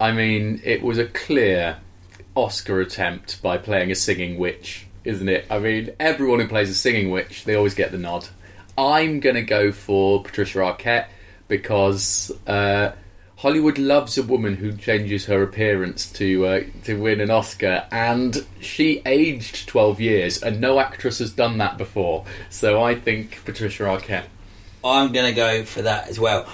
I 0.00 0.10
mean, 0.12 0.60
it 0.64 0.82
was 0.82 0.98
a 0.98 1.06
clear 1.06 1.78
Oscar 2.34 2.80
attempt 2.80 3.42
by 3.42 3.58
playing 3.58 3.90
a 3.90 3.94
singing 3.94 4.38
witch, 4.38 4.86
isn't 5.04 5.28
it? 5.28 5.46
I 5.50 5.58
mean, 5.58 5.90
everyone 6.00 6.40
who 6.40 6.48
plays 6.48 6.70
a 6.70 6.74
singing 6.74 7.10
witch, 7.10 7.44
they 7.44 7.54
always 7.54 7.74
get 7.74 7.92
the 7.92 7.98
nod. 7.98 8.28
I'm 8.76 9.20
going 9.20 9.36
to 9.36 9.42
go 9.42 9.70
for 9.70 10.22
Patricia 10.22 10.58
Arquette 10.58 11.08
because 11.48 12.32
uh, 12.46 12.92
Hollywood 13.36 13.76
loves 13.76 14.16
a 14.16 14.22
woman 14.22 14.56
who 14.56 14.72
changes 14.72 15.26
her 15.26 15.42
appearance 15.42 16.10
to 16.12 16.46
uh, 16.46 16.60
to 16.84 16.94
win 16.94 17.20
an 17.20 17.30
Oscar, 17.30 17.86
and 17.90 18.46
she 18.60 19.02
aged 19.04 19.68
12 19.68 20.00
years, 20.00 20.42
and 20.42 20.60
no 20.60 20.78
actress 20.78 21.18
has 21.18 21.32
done 21.32 21.58
that 21.58 21.76
before. 21.76 22.24
So 22.48 22.82
I 22.82 22.94
think 22.94 23.44
Patricia 23.44 23.82
Arquette. 23.82 24.26
I'm 24.84 25.12
going 25.12 25.26
to 25.26 25.34
go 25.34 25.64
for 25.64 25.82
that 25.82 26.08
as 26.08 26.18
well. 26.18 26.46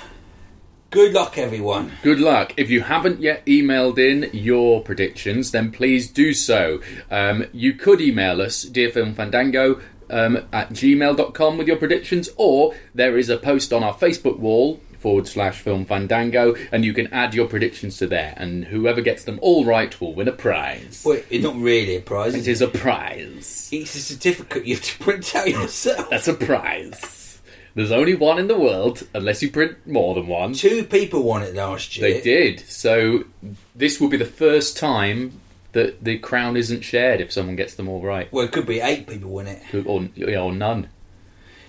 Good 0.90 1.12
luck, 1.12 1.36
everyone. 1.36 1.92
Good 2.02 2.18
luck. 2.18 2.54
If 2.56 2.70
you 2.70 2.80
haven't 2.80 3.20
yet 3.20 3.44
emailed 3.44 3.98
in 3.98 4.30
your 4.32 4.82
predictions, 4.82 5.50
then 5.50 5.70
please 5.70 6.10
do 6.10 6.32
so. 6.32 6.80
Um, 7.10 7.44
you 7.52 7.74
could 7.74 8.00
email 8.00 8.40
us, 8.40 8.64
dearfilmfandango 8.64 9.82
um, 10.08 10.36
at 10.50 10.70
gmail.com 10.70 11.58
with 11.58 11.68
your 11.68 11.76
predictions, 11.76 12.30
or 12.36 12.74
there 12.94 13.18
is 13.18 13.28
a 13.28 13.36
post 13.36 13.70
on 13.70 13.84
our 13.84 13.92
Facebook 13.92 14.38
wall 14.38 14.80
forward 14.98 15.28
slash 15.28 15.60
film 15.60 15.84
fandango, 15.84 16.54
and 16.72 16.86
you 16.86 16.94
can 16.94 17.12
add 17.12 17.34
your 17.34 17.46
predictions 17.46 17.98
to 17.98 18.06
there, 18.06 18.32
and 18.38 18.64
whoever 18.64 19.02
gets 19.02 19.24
them 19.24 19.38
all 19.42 19.66
right 19.66 20.00
will 20.00 20.14
win 20.14 20.26
a 20.26 20.32
prize. 20.32 21.04
Wait, 21.06 21.26
it's 21.28 21.44
not 21.44 21.56
really 21.56 21.96
a 21.96 22.00
prize. 22.00 22.34
It 22.34 22.48
is 22.48 22.62
a 22.62 22.68
prize. 22.68 23.68
It's 23.70 23.94
a 23.94 24.00
certificate 24.00 24.64
you 24.64 24.76
have 24.76 24.84
to 24.84 24.98
print 24.98 25.36
out 25.36 25.48
yourself. 25.48 26.08
That's 26.08 26.28
a 26.28 26.34
prize. 26.34 27.27
There's 27.74 27.92
only 27.92 28.14
one 28.14 28.38
in 28.38 28.48
the 28.48 28.58
world, 28.58 29.06
unless 29.14 29.42
you 29.42 29.50
print 29.50 29.86
more 29.86 30.14
than 30.14 30.26
one. 30.26 30.52
Two 30.54 30.84
people 30.84 31.22
won 31.22 31.42
it 31.42 31.54
last 31.54 31.96
year. 31.96 32.12
They 32.14 32.20
did. 32.20 32.60
So 32.68 33.24
this 33.74 34.00
will 34.00 34.08
be 34.08 34.16
the 34.16 34.24
first 34.24 34.76
time 34.76 35.40
that 35.72 36.02
the 36.02 36.18
crown 36.18 36.56
isn't 36.56 36.80
shared 36.82 37.20
if 37.20 37.30
someone 37.30 37.54
gets 37.54 37.74
them 37.74 37.88
all 37.88 38.00
right, 38.02 38.32
Well, 38.32 38.44
it 38.44 38.52
could 38.52 38.66
be 38.66 38.80
eight 38.80 39.06
people 39.06 39.30
win 39.30 39.46
it. 39.46 39.62
or 39.86 40.08
or 40.38 40.52
none, 40.52 40.88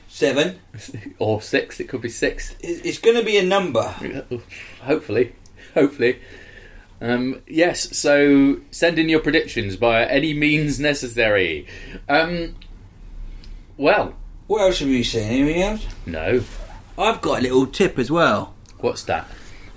Seven. 0.08 0.60
or 1.20 1.42
six. 1.42 1.80
It 1.80 1.88
could 1.90 2.02
be 2.02 2.10
six. 2.10 2.56
It's 2.62 2.98
going 2.98 3.18
to 3.18 3.24
be 3.24 3.38
a 3.38 3.44
number. 3.44 3.84
Hopefully, 4.84 5.36
hopefully. 5.76 6.20
Um, 7.02 7.42
yes. 7.48 7.96
So 7.96 8.62
send 8.72 8.98
in 8.98 9.08
your 9.10 9.20
predictions 9.20 9.76
by 9.76 10.06
any 10.06 10.34
means 10.34 10.80
necessary. 10.80 11.68
Um, 12.08 12.56
well, 13.78 14.16
What 14.50 14.62
else 14.62 14.80
have 14.80 14.90
you 14.90 15.04
seen? 15.04 15.30
Anything 15.30 15.62
else? 15.62 15.86
no. 16.08 16.42
I've 16.98 17.22
got 17.22 17.38
a 17.40 17.42
little 17.44 17.68
tip 17.68 18.00
as 18.00 18.10
well. 18.10 18.56
What's 18.80 19.04
that? 19.04 19.28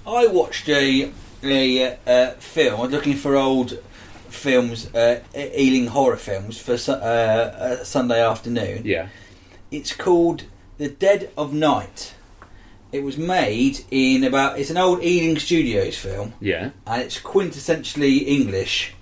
I 0.06 0.26
watched 0.28 0.66
a 0.70 1.12
a 1.44 1.98
uh, 2.06 2.30
film. 2.38 2.80
I 2.80 2.84
was 2.84 2.90
looking 2.90 3.14
for 3.14 3.36
old 3.36 3.78
films, 4.30 4.92
uh, 4.94 5.20
Ealing 5.36 5.88
horror 5.88 6.16
films 6.16 6.58
for 6.58 6.78
su- 6.78 6.92
uh, 6.92 7.76
a 7.80 7.84
Sunday 7.84 8.20
afternoon. 8.24 8.82
Yeah. 8.86 9.08
It's 9.70 9.92
called 9.94 10.44
The 10.78 10.88
Dead 10.88 11.30
of 11.36 11.52
Night. 11.52 12.14
It 12.92 13.02
was 13.04 13.18
made 13.18 13.84
in 13.90 14.24
about. 14.24 14.58
It's 14.58 14.70
an 14.70 14.78
old 14.78 15.04
Ealing 15.04 15.38
Studios 15.38 15.98
film, 15.98 16.32
Yeah. 16.40 16.70
and 16.86 17.02
it's 17.02 17.20
quintessentially 17.20 18.26
English. 18.26 18.94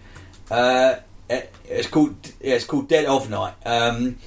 Uh, 0.50 0.96
it- 1.30 1.54
it's 1.68 1.86
called. 1.86 2.16
Yeah, 2.42 2.56
it's 2.56 2.64
called 2.64 2.88
Dead 2.88 3.06
of 3.06 3.30
Night. 3.30 3.54
Um, 3.64 4.18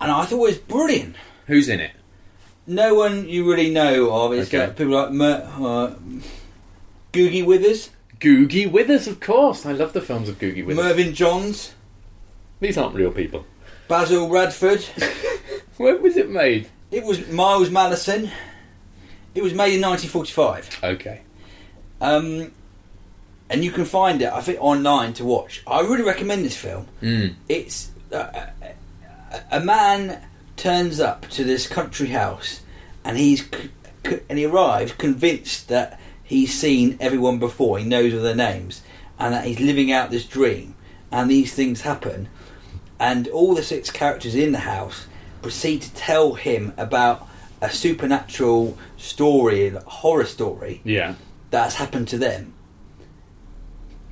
and 0.00 0.10
I 0.10 0.24
thought 0.24 0.36
it 0.36 0.40
was 0.40 0.58
brilliant. 0.58 1.16
Who's 1.46 1.68
in 1.68 1.80
it? 1.80 1.92
No 2.66 2.94
one 2.94 3.28
you 3.28 3.48
really 3.48 3.70
know 3.70 4.10
of. 4.12 4.32
It's 4.32 4.48
Okay. 4.48 4.66
like 4.66 4.76
people 4.76 4.92
like 4.94 5.10
Mer- 5.12 5.50
uh, 5.58 5.94
Googie 7.12 7.44
Withers, 7.44 7.90
Googie 8.20 8.70
Withers, 8.70 9.06
of 9.06 9.20
course. 9.20 9.64
I 9.64 9.72
love 9.72 9.92
the 9.92 10.00
films 10.02 10.28
of 10.28 10.38
Googie 10.38 10.64
Withers. 10.66 10.84
Mervyn 10.84 11.14
Johns, 11.14 11.74
These 12.60 12.76
aren't 12.76 12.94
real 12.94 13.10
people. 13.12 13.46
Basil 13.88 14.28
Radford. 14.28 14.84
When 15.78 16.02
was 16.02 16.16
it 16.16 16.28
made? 16.28 16.68
it 16.90 17.04
was 17.04 17.28
Miles 17.28 17.68
Malleson. 17.70 18.30
It 19.34 19.42
was 19.44 19.54
made 19.54 19.74
in 19.74 19.80
1945. 19.82 20.80
Okay. 20.82 21.20
Um, 22.00 22.50
and 23.48 23.64
you 23.64 23.70
can 23.70 23.84
find 23.84 24.20
it, 24.20 24.32
I 24.32 24.40
think, 24.40 24.58
online 24.60 25.12
to 25.14 25.24
watch. 25.24 25.62
I 25.68 25.80
really 25.82 26.02
recommend 26.02 26.44
this 26.44 26.56
film. 26.56 26.88
Mm. 27.00 27.34
It's 27.48 27.92
a, 28.10 28.50
a 29.50 29.60
man 29.60 30.22
turns 30.56 31.00
up 31.00 31.28
to 31.30 31.44
this 31.44 31.66
country 31.66 32.08
house, 32.08 32.60
and 33.04 33.16
he's 33.16 33.48
and 34.28 34.38
he 34.38 34.44
arrives 34.46 34.92
convinced 34.92 35.68
that 35.68 35.98
he's 36.22 36.58
seen 36.58 36.96
everyone 37.00 37.38
before. 37.38 37.78
He 37.78 37.84
knows 37.84 38.14
all 38.14 38.20
their 38.20 38.34
names, 38.34 38.82
and 39.18 39.34
that 39.34 39.44
he's 39.44 39.60
living 39.60 39.92
out 39.92 40.10
this 40.10 40.24
dream. 40.24 40.74
And 41.10 41.30
these 41.30 41.54
things 41.54 41.82
happen, 41.82 42.28
and 43.00 43.28
all 43.28 43.54
the 43.54 43.62
six 43.62 43.90
characters 43.90 44.34
in 44.34 44.52
the 44.52 44.58
house 44.58 45.06
proceed 45.42 45.82
to 45.82 45.94
tell 45.94 46.34
him 46.34 46.72
about 46.76 47.26
a 47.60 47.70
supernatural 47.70 48.76
story, 48.96 49.68
a 49.68 49.80
horror 49.80 50.24
story 50.26 50.80
Yeah. 50.84 51.14
that's 51.50 51.76
happened 51.76 52.08
to 52.08 52.18
them. 52.18 52.52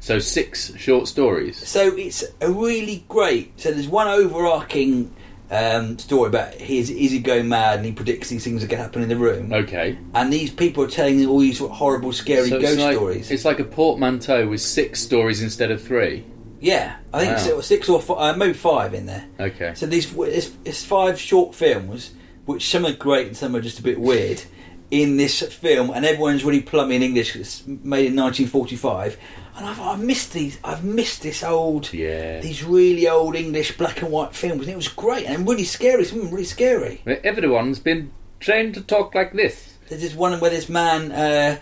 So 0.07 0.21
six 0.21 0.73
short 0.77 1.09
stories. 1.09 1.57
So 1.67 1.97
it's 1.97 2.23
a 2.41 2.49
really 2.49 3.05
great. 3.09 3.59
So 3.61 3.73
there's 3.73 3.89
one 3.89 4.07
overarching 4.07 5.13
um, 5.51 5.99
story 5.99 6.29
about 6.29 6.55
his 6.55 6.91
is 6.91 7.11
he 7.11 7.19
going 7.19 7.49
mad 7.49 7.79
and 7.79 7.87
he 7.87 7.91
predicts 7.91 8.29
these 8.29 8.45
things 8.45 8.63
are 8.63 8.69
going 8.69 8.79
to 8.79 8.85
happen 8.85 9.03
in 9.03 9.09
the 9.09 9.17
room. 9.17 9.53
Okay. 9.53 9.99
And 10.15 10.33
these 10.33 10.53
people 10.53 10.85
are 10.85 10.89
telling 10.89 11.27
all 11.27 11.41
these 11.41 11.59
horrible, 11.59 12.13
scary 12.13 12.51
So 12.51 12.61
ghost 12.61 12.75
it's 12.75 12.83
like, 12.83 12.95
stories. 12.95 13.31
It's 13.33 13.45
like 13.45 13.59
a 13.59 13.65
portmanteau 13.65 14.47
with 14.47 14.61
six 14.61 15.01
stories 15.01 15.43
instead 15.43 15.73
of 15.73 15.83
three. 15.83 16.25
yeah, 16.61 16.99
I 17.13 17.19
think 17.25 17.37
Wow. 17.53 17.59
it's 17.59 17.67
six 17.67 17.89
or 17.89 18.01
five, 18.01 18.17
uh, 18.19 18.37
maybe 18.39 18.53
five 18.53 18.95
in 18.95 19.07
there. 19.07 19.25
Okay. 19.41 19.73
So 19.75 19.87
these 19.87 20.13
it's, 20.17 20.53
it's 20.65 20.85
five 20.85 21.19
short 21.19 21.53
films, 21.53 22.13
which 22.45 22.69
some 22.71 22.87
are 22.87 22.93
great 22.93 23.27
and 23.27 23.37
some 23.37 23.57
are 23.57 23.61
just 23.61 23.81
a 23.81 23.83
bit 23.83 23.99
weird. 24.01 24.43
In 24.89 25.17
this 25.17 25.43
film, 25.43 25.91
and 25.91 26.07
everyone's 26.07 26.45
really 26.45 26.63
plummy 26.63 26.95
in 26.95 27.03
English. 27.03 27.33
'cause 27.33 27.41
It's 27.41 27.67
made 27.67 28.07
in 28.07 28.15
1945, 28.15 29.17
and 29.57 29.67
I've, 29.67 29.81
I've 29.81 30.01
missed 30.01 30.33
these. 30.33 30.59
I've 30.63 30.85
missed 30.85 31.23
this 31.23 31.43
old, 31.43 31.93
Yeah. 31.93 32.41
these 32.41 32.63
really 32.63 33.09
old 33.09 33.35
English 33.37 33.77
black 33.77 34.03
and 34.03 34.11
white 34.13 34.35
films, 34.35 34.63
and 34.63 34.71
it 34.71 34.77
was 34.77 34.89
great 34.89 35.27
and 35.27 35.49
really 35.49 35.65
scary. 35.65 36.05
Some 36.05 36.19
of 36.19 36.25
them 36.27 36.33
really 36.35 36.45
scary. 36.45 37.01
Everyone's 37.25 37.79
been 37.79 38.11
trained 38.41 38.75
to 38.75 38.83
talk 38.83 39.15
like 39.15 39.33
this. 39.33 39.75
There's 39.89 40.03
this 40.03 40.15
one 40.15 40.39
where 40.41 40.51
this 40.51 40.69
man, 40.69 41.13
uh, 41.13 41.59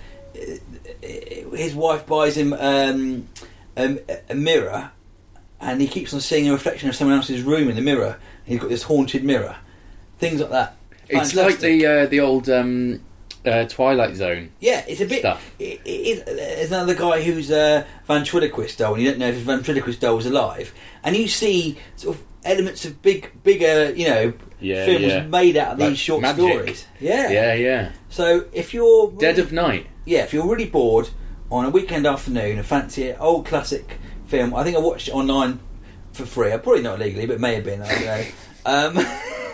his 1.02 1.74
wife 1.74 2.07
buys 2.07 2.37
him 2.37 2.52
um, 2.52 3.28
a, 3.76 3.98
a 4.30 4.35
mirror, 4.35 4.90
and 5.61 5.80
he 5.80 5.87
keeps 5.88 6.12
on 6.14 6.20
seeing 6.20 6.48
a 6.48 6.52
reflection 6.52 6.88
of 6.88 6.96
someone 6.96 7.16
else's 7.16 7.42
room 7.42 7.68
in 7.68 7.76
the 7.76 7.83
mirror. 7.83 8.18
And 8.44 8.52
he's 8.52 8.59
got 8.61 8.70
this 8.70 8.83
haunted 8.83 9.24
mirror, 9.24 9.57
things 10.18 10.40
like 10.40 10.50
that. 10.50 10.76
It's 11.09 11.35
like 11.35 11.59
the 11.59 11.87
uh, 11.87 12.07
the 12.07 12.20
old 12.20 12.48
um, 12.48 13.00
uh, 13.44 13.64
Twilight 13.66 14.14
Zone. 14.16 14.50
yeah, 14.61 14.85
it's 14.88 15.00
a 15.00 15.07
bit. 15.07 15.20
stuff. 15.20 15.54
It, 15.59 15.80
it, 15.85 16.26
there's 16.26 16.72
another 16.72 16.94
guy 16.94 17.22
who's 17.22 17.50
a 17.50 17.87
ventriloquist 18.07 18.78
doll, 18.78 18.94
and 18.94 19.02
you 19.02 19.11
don't 19.11 19.18
know 19.18 19.28
if 19.28 19.35
his 19.35 19.44
ventriloquist 19.44 20.00
doll 20.00 20.16
was 20.16 20.26
alive, 20.26 20.72
and 21.02 21.16
you 21.16 21.28
see 21.28 21.78
sort 21.96 22.16
of 22.16 22.22
elements 22.44 22.85
of 22.85 23.00
big, 23.02 23.30
bigger, 23.42 23.92
you 23.94 24.07
know, 24.09 24.33
Yeah, 24.61 24.85
films 24.85 25.04
yeah. 25.07 25.26
made 25.26 25.57
out 25.57 25.72
of 25.74 25.78
Like 25.78 25.90
these 25.90 25.98
short 25.98 26.22
magic. 26.22 26.44
stories. 26.50 26.87
Yeah. 27.00 27.30
Yeah, 27.30 27.54
yeah. 27.54 27.92
So 28.11 28.46
if 28.52 28.74
you're 28.74 29.12
Dead 29.12 29.38
of 29.38 29.50
Night. 29.52 29.87
yeah, 30.04 30.24
if 30.24 30.33
you're 30.35 30.46
really 30.46 30.68
bored 30.68 31.09
on 31.50 31.64
a 31.64 31.70
weekend 31.70 32.07
afternoon 32.07 32.59
and 32.59 32.66
fancy 32.66 33.09
an 33.11 33.16
old 33.18 33.46
classic 33.46 33.98
film, 34.26 34.54
I 34.54 34.62
think 34.64 34.76
I 34.76 34.80
watched 34.80 35.09
it 35.09 35.12
online 35.14 35.61
for 36.12 36.26
free. 36.26 36.52
I 36.52 36.59
Probably 36.59 36.83
not 36.83 36.98
legally, 36.98 37.26
but 37.26 37.40
may 37.40 37.54
have 37.54 37.64
been. 37.64 37.80
I 37.83 37.88
don't 37.88 38.04
know. 38.04 38.24
Um, 38.66 38.98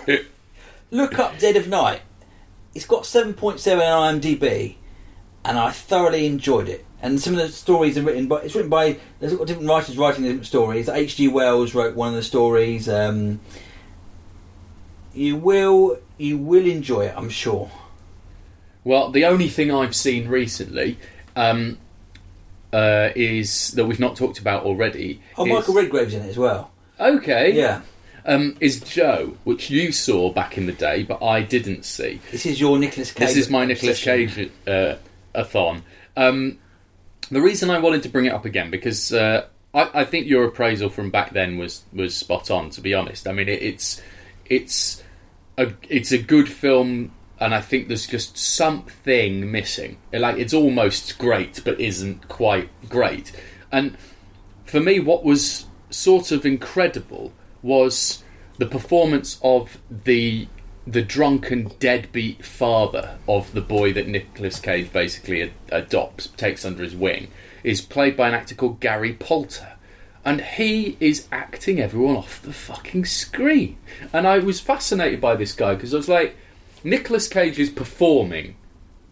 look 0.91 1.19
up 1.19 1.39
Dead 1.39 1.57
of 1.57 1.67
Night. 1.69 2.01
It's 2.75 2.87
got 2.87 3.03
7.7 3.03 3.97
on 3.97 4.21
IMDb, 4.21 4.77
and 5.45 5.59
I 5.59 5.71
thoroughly 5.71 6.27
enjoyed 6.27 6.69
it. 6.69 6.85
And 7.03 7.21
some 7.21 7.33
of 7.33 7.39
the 7.41 7.49
stories 7.49 7.97
are 7.97 8.03
written 8.03 8.29
by 8.29 8.43
it's 8.43 8.55
written 8.55 8.69
by 8.71 8.99
there's 9.21 9.33
different 9.33 9.69
writers 9.69 9.97
writing 9.97 10.23
the 10.23 10.29
different 10.29 10.47
stories. 10.47 10.89
H.G. 10.89 11.29
Wells 11.29 11.75
wrote 11.75 11.97
one 11.97 12.09
of 12.11 12.15
the 12.15 12.23
stories. 12.23 12.89
Um, 12.89 13.41
you 15.15 15.37
will 15.37 15.99
you 16.19 16.37
will 16.37 16.67
enjoy 16.67 17.07
it, 17.07 17.15
I'm 17.17 17.31
sure. 17.31 17.71
Well, 18.85 19.11
the 19.11 19.25
only 19.25 19.49
thing 19.49 19.73
I've 19.73 19.97
seen 19.97 20.29
recently 20.29 20.99
um, 21.37 21.79
uh, 22.73 23.11
is 23.17 23.71
that 23.73 23.87
we've 23.87 24.01
not 24.01 24.17
talked 24.17 24.39
about 24.39 24.65
already. 24.65 25.23
Oh, 25.39 25.47
is- 25.47 25.53
Michael 25.53 25.75
Redgrave's 25.75 26.15
in 26.15 26.23
it 26.23 26.29
as 26.29 26.39
well. 26.39 26.71
Okay. 26.99 27.53
Yeah. 27.53 27.81
Um, 28.31 28.57
is 28.61 28.79
Joe, 28.79 29.37
which 29.43 29.71
you 29.71 29.91
saw 29.91 30.33
back 30.33 30.57
in 30.57 30.67
the 30.67 30.73
day, 30.73 31.03
but 31.03 31.21
I 31.21 31.43
didn't 31.43 31.85
see. 31.85 32.21
This 32.31 32.47
is 32.47 32.61
your 32.61 32.79
Nicolas 32.79 33.11
Cage. 33.11 33.27
This 33.27 33.37
is 33.37 33.51
my 33.51 33.65
obsession. 33.65 34.29
Cage 34.29 34.51
uh, 34.69 34.95
a 35.35 35.45
thon. 35.45 35.83
Um, 36.17 36.59
the 37.29 37.41
reason 37.41 37.71
I 37.71 37.81
wanted 37.81 38.05
to 38.05 38.09
bring 38.09 38.27
it 38.27 38.33
up 38.33 38.45
again 38.45 38.71
because 38.71 39.13
uh, 39.13 39.47
I, 39.75 39.91
I 39.93 40.05
think 40.05 40.29
your 40.29 40.45
appraisal 40.45 40.91
from 40.91 41.11
back 41.11 41.33
then 41.33 41.59
was 41.59 41.83
was 41.93 42.15
spot 42.15 42.53
on. 42.53 42.71
To 42.71 42.81
be 42.81 42.95
honest, 42.95 43.27
I 43.27 43.33
mean 43.33 43.49
it, 43.49 43.65
it's 43.65 44.01
it's 44.45 45.03
a 45.59 45.73
it's 45.89 46.13
a 46.13 46.19
good 46.19 46.49
film, 46.49 47.11
and 47.41 47.53
I 47.53 47.61
think 47.61 47.89
there's 47.89 48.07
just 48.07 48.39
something 48.39 49.51
missing. 49.51 49.97
Like 50.13 50.37
it's 50.37 50.55
almost 50.55 51.19
great, 51.19 51.63
but 51.65 51.81
isn't 51.81 52.29
quite 52.29 52.69
great. 52.89 53.33
And 53.73 53.99
for 54.67 54.79
me, 54.79 55.01
what 55.01 55.25
was 55.25 55.67
sort 55.91 56.31
of 56.31 56.47
incredible 56.47 57.33
was 57.63 58.23
the 58.59 58.67
performance 58.67 59.39
of 59.43 59.79
the 59.91 60.49
the 60.87 61.03
drunken 61.03 61.71
deadbeat 61.79 62.45
father 62.45 63.19
of 63.29 63.53
the 63.53 63.61
boy 63.61 63.93
that 63.93 64.09
Nicolas 64.09 64.59
Cage 64.59 64.93
basically 64.93 65.43
ad- 65.43 65.53
adopts, 65.71 66.29
takes 66.29 66.65
under 66.65 66.83
his 66.83 66.97
wing, 66.97 67.29
is 67.63 67.81
played 67.81 68.17
by 68.17 68.29
an 68.29 68.35
actor 68.35 68.55
called 68.55 68.81
Gary 68.81 69.13
Poulter. 69.13 69.77
And 70.25 70.41
he 70.41 70.97
is 70.99 71.29
acting 71.31 71.81
everyone 71.81 72.17
off 72.17 72.43
the 72.43 72.53
fucking 72.53 73.05
screen. 73.05 73.77
And 74.13 74.27
I 74.27 74.39
was 74.39 74.59
fascinated 74.59 75.21
by 75.21 75.37
this 75.37 75.53
guy 75.53 75.75
because 75.75 75.95
I 75.95 75.99
was 75.99 76.09
like, 76.09 76.35
Nicolas 76.83 77.29
Cage 77.29 77.59
is 77.59 77.71
performing 77.71 78.57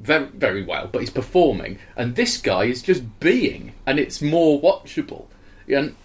very, 0.01 0.27
very 0.27 0.65
well, 0.65 0.89
but 0.91 1.01
he's 1.01 1.11
performing, 1.11 1.79
and 1.97 2.15
this 2.15 2.37
guy 2.37 2.65
is 2.65 2.83
just 2.83 3.21
being, 3.21 3.73
and 3.87 3.99
it's 3.99 4.23
more 4.23 4.61
watchable. 4.61 5.27
And 5.69 5.97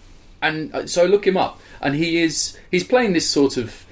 and 0.44 0.74
uh, 0.74 0.86
so 0.86 1.04
I 1.04 1.06
look 1.06 1.26
him 1.26 1.36
up, 1.36 1.60
and 1.80 1.94
he 1.94 2.20
is 2.20 2.56
he's 2.70 2.84
playing 2.84 3.14
this 3.14 3.28
sort 3.28 3.56
of 3.56 3.86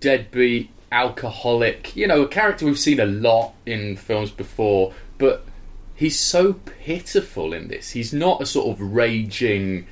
deadbeat 0.00 0.70
alcoholic, 0.92 1.96
you 1.96 2.06
know, 2.06 2.22
a 2.22 2.28
character 2.28 2.66
we've 2.66 2.78
seen 2.78 3.00
a 3.00 3.06
lot 3.06 3.54
in 3.66 3.96
films 3.96 4.30
before, 4.30 4.92
but 5.18 5.44
he's 5.94 6.18
so 6.18 6.54
pitiful 6.54 7.52
in 7.52 7.68
this. 7.68 7.90
He's 7.90 8.12
not 8.12 8.42
a 8.42 8.46
sort 8.46 8.68
of 8.68 8.80
raging 8.80 9.86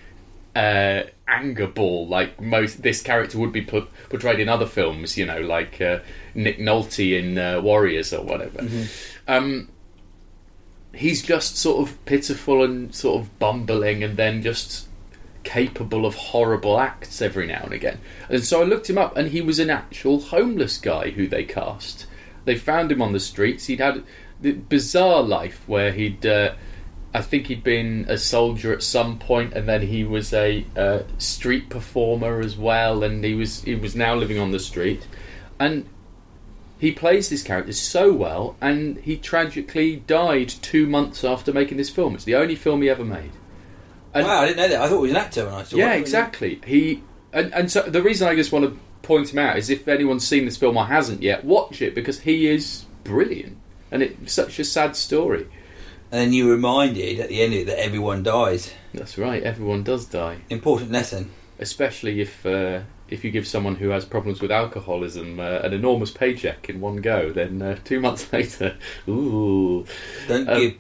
uh, 0.55 1.03
anger 1.29 1.67
ball 1.67 2.07
like 2.09 2.41
most 2.41 2.83
this 2.83 3.03
character 3.03 3.39
would 3.39 3.53
be 3.53 3.61
put, 3.61 3.89
portrayed 4.09 4.41
in 4.41 4.49
other 4.49 4.67
films, 4.67 5.17
you 5.17 5.27
know, 5.27 5.41
like 5.41 5.81
uh, 5.81 6.01
Nick 6.35 6.59
Nolte 6.59 7.19
in 7.19 7.39
uh, 7.39 7.61
Warriors 7.61 8.13
or 8.13 8.23
whatever. 8.23 8.67
Um, 9.29 9.69
he's 10.95 11.23
just 11.23 11.57
sort 11.57 11.87
of 11.87 12.05
pitiful 12.05 12.63
and 12.63 12.95
sort 12.95 13.21
of 13.21 13.39
bumbling, 13.39 14.03
and 14.03 14.17
then 14.17 14.43
just 14.43 14.89
capable 15.47 16.05
of 16.05 16.17
horrible 16.17 16.79
acts 16.79 17.23
every 17.23 17.47
now 17.47 17.63
and 17.63 17.73
again. 17.73 18.01
And 18.29 18.45
so 18.45 18.61
I 18.61 18.65
looked 18.65 18.91
him 18.91 18.99
up, 18.99 19.17
and 19.17 19.29
he 19.29 19.41
was 19.41 19.59
an 19.59 19.71
actual 19.71 20.21
homeless 20.21 20.77
guy 20.77 21.11
who 21.11 21.29
they 21.29 21.45
cast. 21.45 22.07
They 22.45 22.57
found 22.57 22.91
him 22.91 23.01
on 23.01 23.13
the 23.13 23.21
streets. 23.21 23.67
He'd 23.67 23.81
had 23.81 24.03
the 24.41 24.53
bizarre 24.53 25.23
life 25.23 25.63
where 25.67 25.93
he'd, 25.93 26.27
uh, 26.27 26.55
I 27.15 27.23
think 27.23 27.47
he'd 27.47 27.63
been 27.63 28.05
a 28.09 28.19
soldier 28.19 28.73
at 28.73 28.83
some 28.83 29.19
point, 29.19 29.55
and 29.55 29.69
then 29.69 29.83
he 29.83 30.03
was 30.03 30.33
a 30.33 30.67
uh, 30.77 31.03
street 31.19 31.71
performer 31.71 32.41
as 32.41 32.57
well, 32.57 33.05
and 33.05 33.25
he 33.25 33.35
was 33.35 33.63
he 33.63 33.77
was 33.77 33.95
now 33.95 34.15
living 34.15 34.39
on 34.39 34.51
the 34.51 34.59
street, 34.59 35.07
and 35.61 35.89
he 36.79 36.93
plays 36.93 37.31
this 37.31 37.43
character 37.43 37.73
so 37.73 38.13
well, 38.13 38.57
and 38.61 38.99
he 38.99 39.17
tragically 39.17 39.97
died 39.97 40.49
two 40.49 40.87
months 40.87 41.25
after 41.25 41.53
making 41.53 41.79
this 41.79 41.89
film. 41.89 42.15
It's 42.15 42.25
the 42.25 42.35
only 42.35 42.57
film 42.57 42.83
he 42.83 42.91
ever 42.91 43.05
made. 43.05 43.31
And- 44.19 44.27
wow, 44.27 44.41
I 44.41 44.47
didn't 44.47 44.59
know 44.59 44.69
that. 44.69 44.81
I 44.81 44.89
thought 44.89 44.97
he 44.97 45.03
was 45.03 45.11
an 45.13 45.17
actor 45.17 45.45
when 45.47 45.55
I 45.55 45.63
saw 45.63 45.77
it. 45.77 45.81
yeah, 45.81 45.93
exactly. 45.95 46.61
He 46.67 47.03
and, 47.33 47.53
and 47.55 47.71
so 47.71 47.83
the 47.83 48.03
reason 48.03 48.27
I 48.29 48.35
just 48.35 48.53
want 48.53 48.65
to 48.65 48.79
point 49.03 49.33
him 49.33 49.39
out 49.39 49.57
is 49.59 49.71
if 49.71 49.87
anyone's 49.89 50.27
seen 50.27 50.45
this 50.47 50.57
film 50.57 50.77
or 50.77 50.87
hasn't 50.87 51.23
yet, 51.23 51.45
watch 51.45 51.81
it 51.83 51.95
because 51.95 52.21
he 52.21 52.49
is 52.49 52.85
brilliant, 53.05 53.57
and 53.91 54.03
it's 54.03 54.33
such 54.33 54.59
a 54.59 54.65
sad 54.65 54.97
story. 54.97 55.47
And 56.11 56.21
then 56.21 56.33
you 56.33 56.51
reminded 56.51 57.19
at 57.21 57.29
the 57.29 57.43
end 57.43 57.53
of 57.53 57.61
it 57.61 57.67
that 57.67 57.81
everyone 57.85 58.23
dies. 58.23 58.73
That's 58.95 59.19
right. 59.19 59.43
Everyone 59.43 59.83
does 59.83 60.07
die, 60.07 60.39
Important 60.51 60.93
lesson. 60.93 61.31
especially 61.59 62.21
if 62.21 62.47
uh, 62.47 62.81
if 63.09 63.25
you 63.25 63.31
give 63.31 63.47
someone 63.47 63.77
who 63.77 63.89
has 63.91 64.05
problems 64.05 64.41
with 64.41 64.51
alcoholism 64.53 65.39
uh, 65.41 65.59
an 65.61 65.73
enormous 65.73 66.11
paycheck 66.11 66.69
in 66.71 66.81
one 66.81 66.97
go. 66.97 67.33
Then 67.33 67.61
uh, 67.61 67.77
two 67.85 68.01
months 68.01 68.33
later, 68.33 68.77
ooh, 69.09 69.85
Don't 70.29 70.49
Um, 70.49 70.61
give 70.61 70.75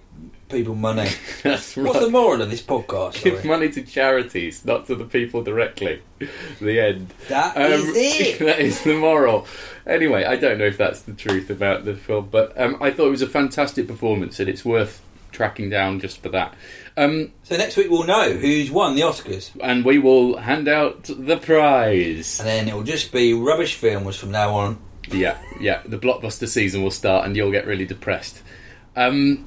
people 0.48 0.74
money. 0.74 1.08
that's 1.42 1.76
right. 1.76 1.86
What's 1.86 2.00
the 2.00 2.10
moral 2.10 2.42
of 2.42 2.50
this 2.50 2.62
podcast? 2.62 3.22
Give 3.22 3.36
Sorry? 3.36 3.48
money 3.48 3.68
to 3.70 3.82
charities, 3.82 4.64
not 4.64 4.86
to 4.86 4.94
the 4.94 5.04
people 5.04 5.42
directly. 5.42 6.02
the 6.60 6.80
end. 6.80 7.12
That 7.28 7.56
Um, 7.56 7.72
is 7.72 7.92
it. 7.96 8.38
that 8.44 8.60
is 8.60 8.82
the 8.82 8.94
moral. 8.94 9.46
Anyway, 9.86 10.24
I 10.24 10.36
don't 10.36 10.58
know 10.58 10.66
if 10.66 10.76
that's 10.78 11.02
the 11.02 11.12
truth 11.12 11.50
about 11.50 11.84
the 11.84 11.94
film, 11.94 12.28
but 12.30 12.58
um, 12.60 12.76
I 12.80 12.90
thought 12.90 13.06
it 13.08 13.10
was 13.10 13.22
a 13.22 13.28
fantastic 13.28 13.86
performance, 13.86 14.38
and 14.40 14.48
it's 14.48 14.64
worth 14.64 15.02
tracking 15.32 15.68
down 15.68 16.00
just 16.00 16.22
for 16.22 16.30
that. 16.30 16.54
Um, 16.96 17.32
So 17.42 17.56
next 17.58 17.76
week 17.76 17.90
we'll 17.90 18.04
know 18.06 18.32
who's 18.32 18.70
won 18.70 18.94
the 18.94 19.02
Oscars, 19.02 19.50
and 19.60 19.84
we 19.84 19.98
will 19.98 20.38
hand 20.38 20.66
out 20.68 21.04
the 21.04 21.36
prize. 21.36 22.40
and 22.40 22.48
then 22.48 22.68
it 22.68 22.74
will 22.74 22.82
just 22.84 23.12
be 23.12 23.34
rubbish 23.34 23.74
films 23.74 24.16
from 24.16 24.30
now 24.30 24.54
on. 24.54 24.78
Yeah, 25.08 25.38
yeah. 25.60 25.82
The 25.84 25.98
blockbuster 25.98 26.48
season 26.48 26.82
will 26.82 26.90
start, 26.90 27.26
and 27.26 27.36
you'll 27.36 27.52
get 27.52 27.66
really 27.66 27.84
depressed. 27.84 28.42
Um, 28.96 29.46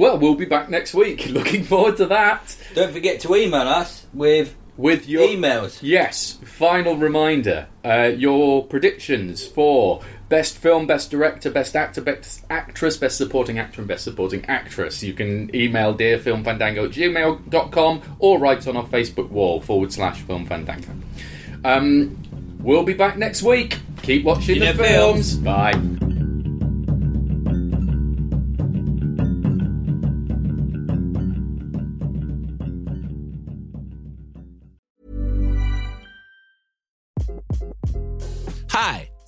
well, 0.00 0.16
we'll 0.18 0.34
be 0.34 0.46
back 0.46 0.70
next 0.70 0.94
week. 0.94 1.26
Looking 1.30 1.62
forward 1.62 1.96
to 1.98 2.06
that. 2.06 2.56
Don't 2.74 2.92
forget 2.92 3.20
to 3.20 3.36
email 3.36 3.68
us 3.68 4.06
with 4.14 4.56
With 4.76 5.06
your 5.08 5.28
emails. 5.28 5.78
Yes, 5.82 6.38
final 6.44 6.96
reminder. 6.96 7.66
Uh, 7.84 8.10
your 8.16 8.64
predictions 8.64 9.46
for 9.46 10.00
best 10.30 10.56
film, 10.56 10.86
best 10.86 11.10
director, 11.10 11.50
best 11.50 11.76
actor, 11.76 12.00
best 12.00 12.44
actress, 12.48 12.96
best 12.96 13.18
supporting 13.18 13.58
actor, 13.58 13.82
and 13.82 13.88
best 13.88 14.04
supporting 14.04 14.44
actress. 14.46 15.02
You 15.02 15.12
can 15.12 15.54
email 15.54 15.94
dearfilmfandango 15.94 16.84
at 16.86 16.92
gmail.com 16.92 18.16
or 18.20 18.38
write 18.38 18.66
on 18.66 18.76
our 18.78 18.86
Facebook 18.86 19.28
wall 19.28 19.60
forward 19.60 19.92
slash 19.92 20.22
filmfandango. 20.22 20.98
Um, 21.64 22.16
we'll 22.60 22.84
be 22.84 22.94
back 22.94 23.18
next 23.18 23.42
week. 23.42 23.78
Keep 24.02 24.24
watching 24.24 24.56
You 24.56 24.72
the 24.72 24.74
films. 24.74 25.32
films. 25.32 25.44
Bye. 25.44 25.99